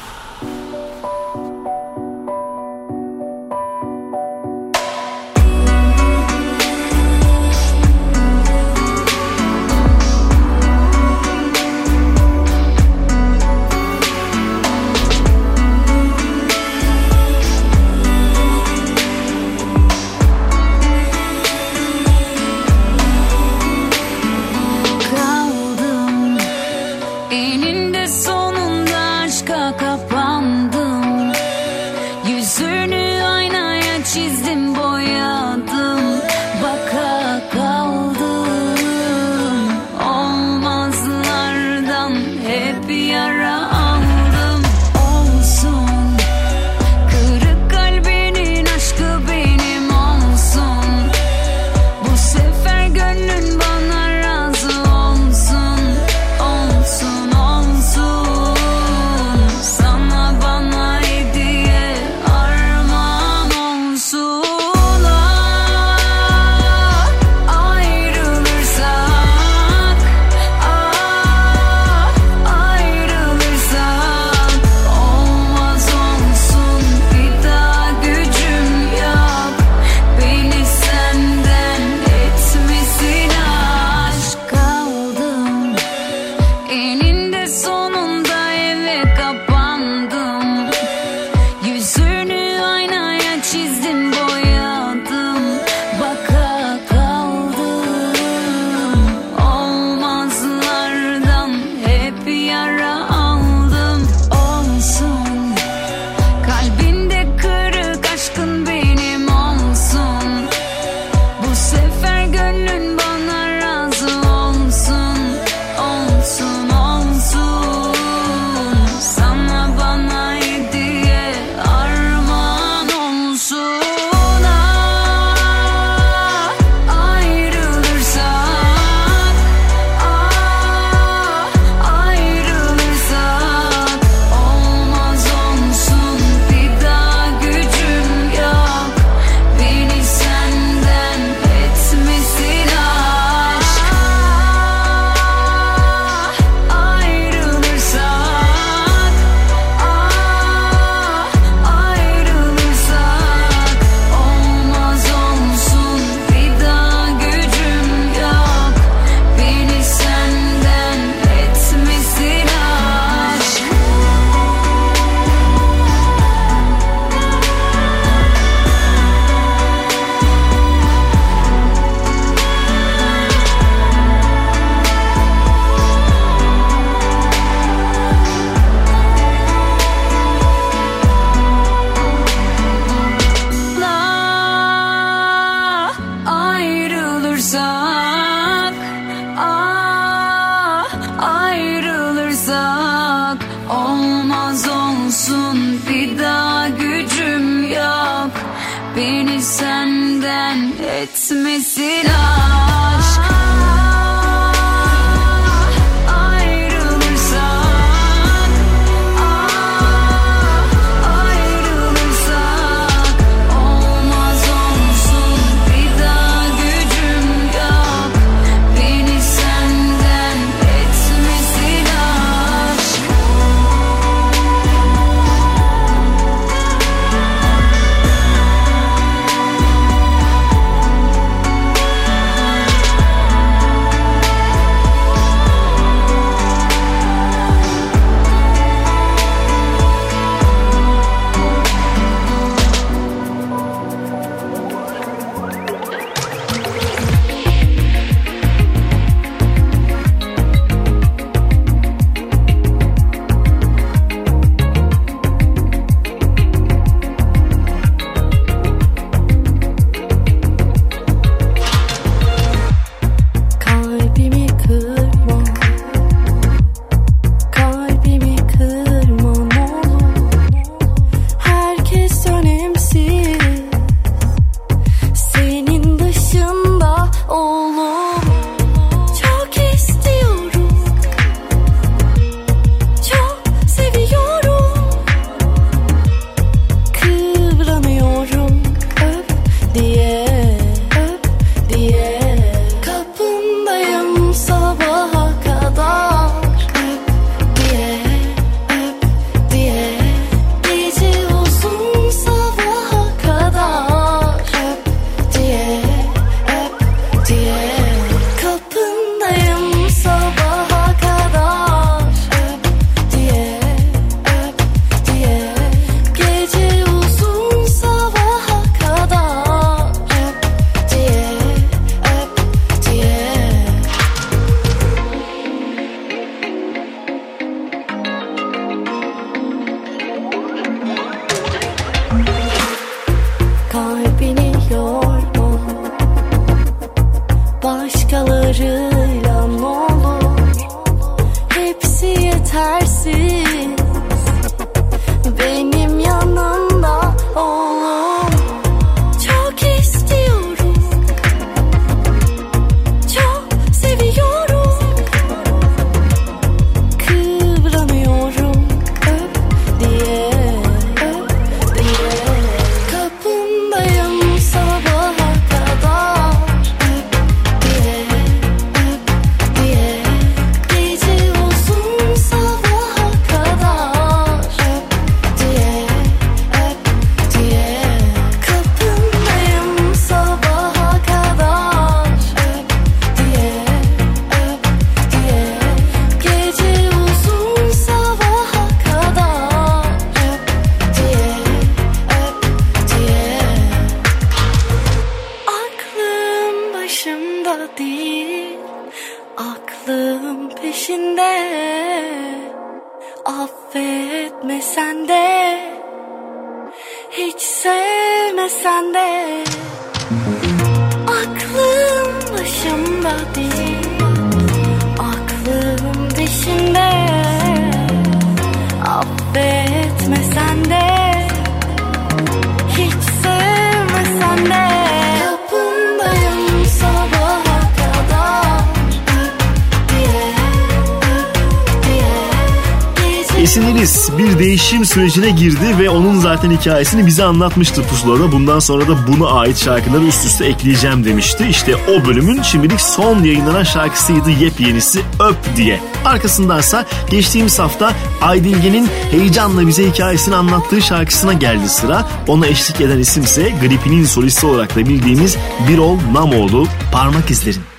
değişim 434.66 434.84
sürecine 434.84 435.30
girdi 435.30 435.78
ve 435.78 435.90
onun 435.90 436.20
zaten 436.20 436.51
hikayesini 436.51 437.06
bize 437.06 437.24
anlatmıştı 437.24 437.82
pusulada. 437.82 438.32
Bundan 438.32 438.59
sonra 438.59 438.88
da 438.88 439.06
buna 439.06 439.28
ait 439.28 439.56
şarkıları 439.56 440.05
üst 440.05 440.26
üste 440.26 440.47
ekleyeceğim 440.47 441.05
demişti. 441.05 441.47
İşte 441.51 441.76
o 441.76 442.06
bölümün 442.06 442.43
şimdilik 442.43 442.80
son 442.80 443.24
yayınlanan 443.24 443.62
şarkısıydı 443.62 444.30
yepyenisi 444.30 445.01
Öp 445.20 445.56
diye. 445.56 445.80
Arkasındansa 446.05 446.84
geçtiğimiz 447.10 447.59
hafta 447.59 447.93
Aydinge'nin 448.22 448.88
heyecanla 449.10 449.66
bize 449.66 449.90
hikayesini 449.90 450.34
anlattığı 450.34 450.82
şarkısına 450.82 451.32
geldi 451.32 451.68
sıra. 451.68 452.09
Ona 452.28 452.47
eşlik 452.47 452.80
eden 452.80 452.98
isimse 452.98 453.52
Gripin'in 453.60 454.05
solisti 454.05 454.47
olarak 454.47 454.76
da 454.76 454.88
bildiğimiz 454.88 455.36
Birol 455.68 455.98
Namoğlu 456.12 456.66
Parmak 456.93 457.30
İzlerin. 457.30 457.76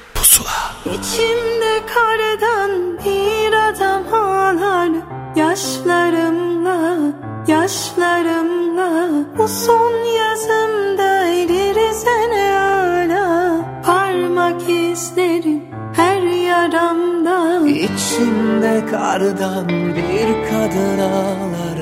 son 9.48 10.06
yazımda 10.06 10.78
yazımdaydı 10.98 11.80
Rize'ne 11.80 12.52
hala 12.52 13.65
Parmak 13.86 14.69
izlerin 14.69 15.64
her 15.94 16.22
yaramda. 16.22 17.68
İçimde 17.68 18.86
kardan 18.91 19.68
bir 19.69 20.49
kadın 20.49 20.99
ağlar. 20.99 21.80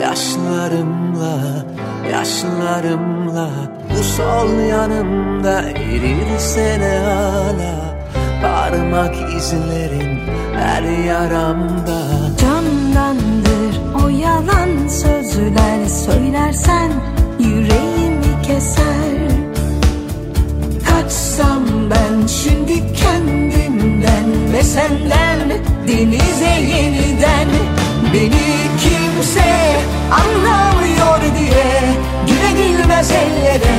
Yaşlarımla, 0.00 1.64
yaşlarımla. 2.12 3.50
Bu 3.90 4.02
sol 4.02 4.58
yanımda 4.58 5.62
erir 5.62 6.38
sene 6.38 6.98
hala 6.98 7.94
Parmak 8.42 9.14
izlerin 9.36 10.20
her 10.54 10.82
yaramda 10.82 12.23
yalan 14.24 14.88
sözler 14.88 15.86
söylersen 16.06 16.90
yüreğimi 17.38 18.42
keser. 18.42 19.14
Kaçsam 20.88 21.62
ben 21.90 22.26
şimdi 22.26 22.92
kendimden 22.94 24.52
ve 24.52 24.62
senden 24.62 25.40
denize 25.88 26.54
yeniden. 26.76 27.48
Beni 28.12 28.46
kimse 28.82 29.76
anlamıyor 30.10 31.20
diye 31.38 31.82
güvenilmez 32.26 33.10
ellere 33.10 33.76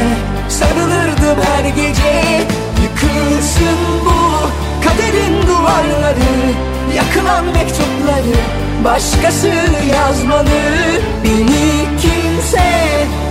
sarılırdım 0.50 1.44
her 1.44 1.66
gece. 1.66 2.46
Yıkılsın 2.84 3.80
bu 4.06 4.50
kaderin 4.86 5.48
duvarları 5.48 6.54
yakılan 6.96 7.46
mektupları 7.46 8.65
başkası 8.86 9.48
yazmalı 9.94 10.62
Beni 11.24 12.00
kimse 12.02 12.70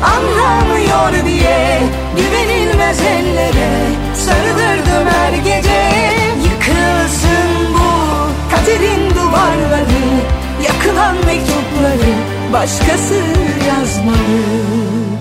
anlamıyor 0.03 1.27
diye 1.27 1.81
Güvenilmez 2.17 3.01
ellere 3.01 3.71
sarılırdım 4.15 5.09
her 5.09 5.33
gece. 5.33 5.91
Yıkılsın 6.45 7.75
bu 7.75 7.91
kaderin 8.51 9.11
duvarları 9.11 10.05
Yakılan 10.65 11.15
mektupları 11.15 12.15
başkası 12.53 13.15
yazmalı 13.69 15.14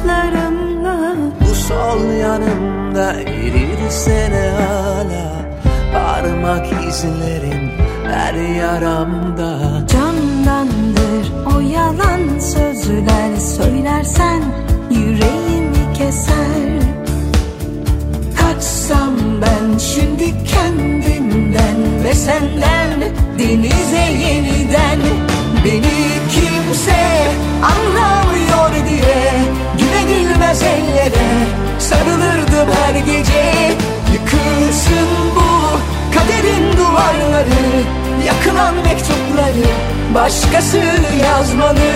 yaşlarımla 0.00 1.16
Bu 1.40 1.54
sol 1.54 2.12
yanımda 2.12 3.12
erirse 3.12 4.30
ne 4.30 4.50
hala. 4.50 5.30
Parmak 5.92 6.66
izlerin 6.88 7.70
her 8.10 8.34
yaramda. 8.34 9.82
Candandır 9.86 11.32
o 11.56 11.60
yalan 11.60 12.38
sözler 12.38 13.36
Söylersen 13.36 14.42
yüreğimi 14.90 15.92
keser. 15.94 16.80
Kaçsam 18.40 19.14
ben 19.42 19.78
şimdi 19.78 20.44
kendimden 20.44 22.04
ve 22.04 22.14
senden 22.14 23.00
Denize 23.38 24.26
yeniden. 24.26 24.98
Beni 25.64 26.10
kimse 26.32 26.96
anlamıyor 27.62 28.49
Güvenilmez 30.40 30.62
ellere 30.62 31.46
sarılırdım 31.78 32.68
her 32.82 32.94
gece. 32.94 33.76
Yıkılsın 34.12 35.08
bu 35.36 35.78
kaderin 36.14 36.76
duvarları 36.76 37.82
Yakılan 38.26 38.74
mektupları 38.74 39.70
başkası 40.14 40.80
yazmalı. 41.24 41.90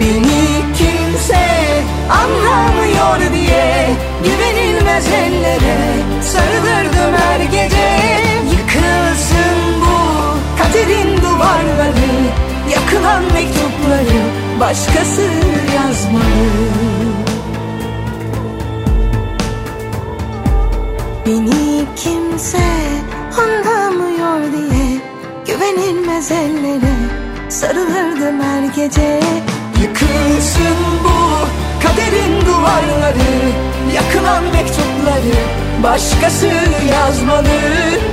Beni 0.00 0.74
kimse 0.78 1.46
anlamıyor 2.10 3.32
diye 3.34 3.88
Güvenilmez 4.24 5.06
ellere 5.06 5.78
sarılırdım 6.22 7.14
her 7.18 7.40
gece. 7.40 7.88
Yıkılsın 8.50 9.80
bu 9.80 10.36
kaderin 10.62 11.16
duvarları 11.22 12.12
Yakılan 12.70 13.22
mektupları 13.22 14.22
başkası 14.60 15.22
yazmalı 15.76 17.15
Beni 21.26 21.84
kimse 21.96 22.66
anlamıyor 23.38 24.52
diye 24.52 25.00
Güvenilmez 25.46 26.30
ellere 26.30 26.96
sarılırdım 27.48 28.40
her 28.40 28.62
gece. 28.62 29.20
Yıkılsın 29.82 30.76
bu 31.04 31.46
kaderin 31.82 32.46
duvarları 32.46 33.52
Yakılan 33.94 34.44
mektupları 34.44 35.38
başkası 35.82 36.50
yazmalı. 36.92 37.58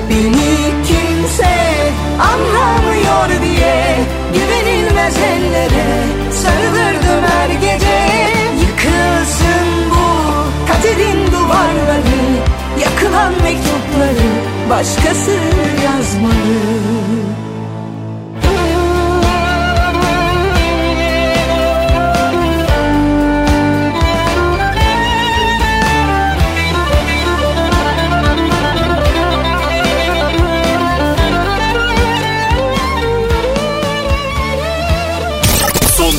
Beni 0.10 0.56
kimse 0.88 1.56
anlamıyor 2.19 3.41
diye 3.41 3.95
Güvenilmez 4.34 5.18
ellere 5.18 6.03
sarılırdım 6.31 7.23
her 7.27 7.49
gece. 7.49 8.07
Yıkılsın 8.61 9.90
bu 9.90 10.14
kaderin 10.68 11.31
duvarları 11.31 12.62
Yakılan 13.04 13.32
mektupları 13.32 14.30
başkası 14.70 15.32
yazmalı. 15.86 16.94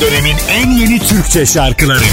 Dönemin 0.00 0.36
en 0.48 0.70
yeni 0.70 0.98
Türkçe 0.98 1.46
şarkıları 1.46 2.04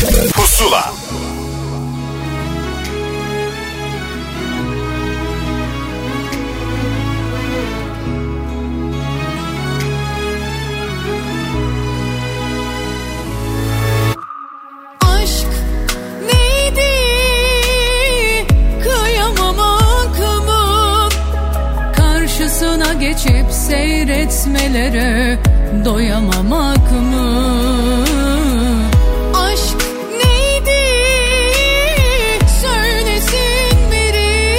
seyretmelere 24.72 25.39
doyamamak 25.85 26.91
mı? 26.91 27.45
Aşk 29.34 29.77
neydi? 30.11 30.84
Söylesin 32.61 33.91
biri 33.91 34.57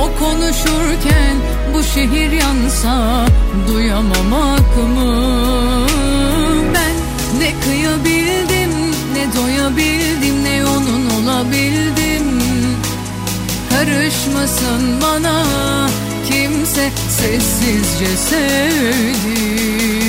O 0.00 0.18
konuşurken 0.18 1.36
bu 1.74 1.82
şehir 1.82 2.32
yansa 2.32 3.26
duyamamak 3.68 4.76
mı? 4.96 5.26
Ben 6.74 6.94
ne 7.38 7.52
kıyabildim 7.60 8.70
ne 9.14 9.42
doyabildim 9.42 10.44
ne 10.44 10.64
onun 10.66 11.10
olabildim 11.10 12.42
Karışmasın 13.70 15.00
bana 15.02 15.42
kimse 16.28 16.90
sessizce 17.22 18.16
sevdi 18.16 20.01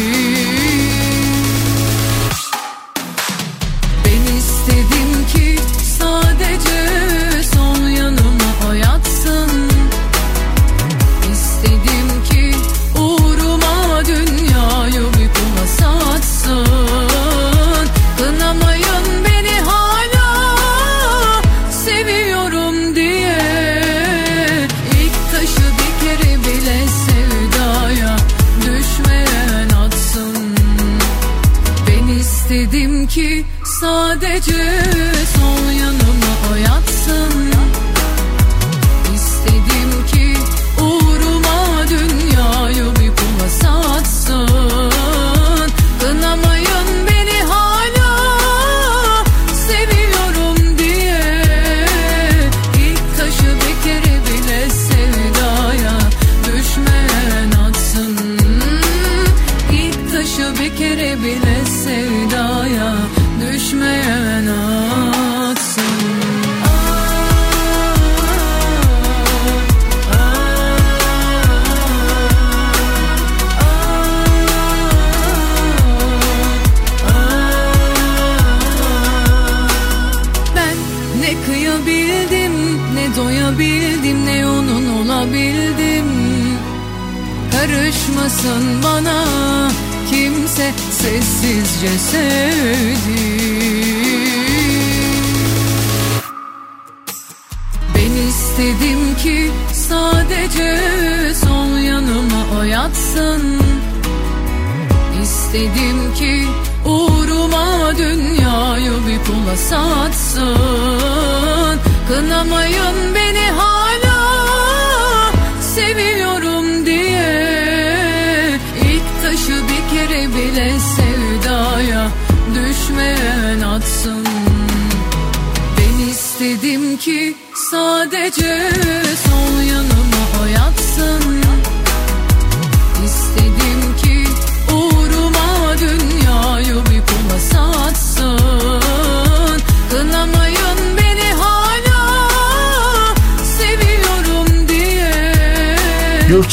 ki 33.13 33.45
sadece 33.63 34.53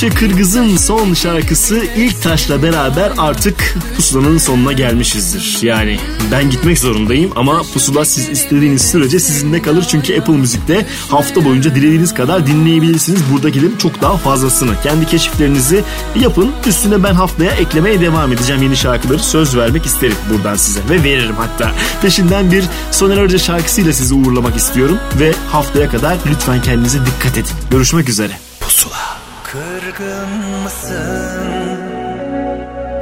Gökçe 0.00 0.18
Kırgız'ın 0.18 0.76
son 0.76 1.14
şarkısı 1.14 1.82
ilk 1.96 2.22
taşla 2.22 2.62
beraber 2.62 3.12
artık 3.18 3.74
pusulanın 3.96 4.38
sonuna 4.38 4.72
gelmişizdir. 4.72 5.58
Yani 5.62 5.98
ben 6.32 6.50
gitmek 6.50 6.78
zorundayım 6.78 7.32
ama 7.36 7.62
pusula 7.74 8.04
siz 8.04 8.28
istediğiniz 8.28 8.90
sürece 8.90 9.20
sizinle 9.20 9.62
kalır. 9.62 9.86
Çünkü 9.88 10.20
Apple 10.20 10.32
Müzik'te 10.32 10.86
hafta 11.08 11.44
boyunca 11.44 11.74
dilediğiniz 11.74 12.14
kadar 12.14 12.46
dinleyebilirsiniz. 12.46 13.20
Buradakilerin 13.32 13.76
çok 13.76 14.00
daha 14.00 14.16
fazlasını. 14.16 14.80
Kendi 14.82 15.06
keşiflerinizi 15.06 15.84
yapın. 16.20 16.50
Üstüne 16.66 17.02
ben 17.02 17.14
haftaya 17.14 17.50
eklemeye 17.50 18.00
devam 18.00 18.32
edeceğim 18.32 18.62
yeni 18.62 18.76
şarkıları. 18.76 19.18
Söz 19.18 19.56
vermek 19.56 19.86
isterim 19.86 20.16
buradan 20.30 20.56
size 20.56 20.80
ve 20.90 21.04
veririm 21.04 21.36
hatta. 21.38 21.72
Peşinden 22.02 22.52
bir 22.52 22.64
Soner 22.90 23.16
Arıca 23.16 23.38
şarkısıyla 23.38 23.92
sizi 23.92 24.14
uğurlamak 24.14 24.56
istiyorum. 24.56 24.98
Ve 25.20 25.32
haftaya 25.52 25.90
kadar 25.90 26.18
lütfen 26.30 26.62
kendinize 26.62 26.98
dikkat 27.06 27.38
edin. 27.38 27.52
Görüşmek 27.70 28.08
üzere. 28.08 28.32
Pusula. 28.60 29.09
Kırgın 29.52 30.62
mısın? 30.62 31.78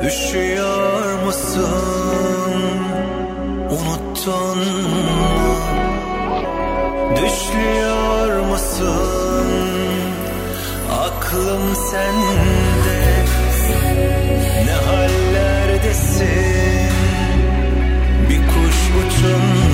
Üşüyor 0.06 1.22
musun? 1.24 2.78
Unuttun 3.70 4.58
mu? 4.82 5.54
Düşlüyor 7.16 8.40
musun? 8.40 9.46
Aklım 10.92 11.74
sende 11.90 13.24
Ne 14.66 14.72
hallerdesin? 14.72 16.28
Bir 18.28 18.38
kuş 18.38 18.76
uçunca 18.98 19.67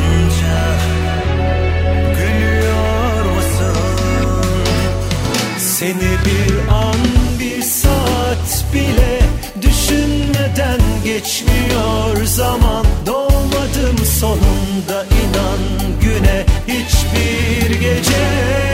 Seni 5.75 6.11
bir 6.25 6.69
an 6.73 6.97
bir 7.41 7.63
saat 7.63 8.65
bile 8.75 9.21
düşünmeden 9.63 10.81
geçmiyor 11.05 12.25
zaman. 12.25 12.87
Doğmadım 13.07 14.07
sonunda 14.21 15.05
inan 15.05 15.91
güne 16.01 16.45
hiçbir 16.69 17.81
gece 17.81 18.74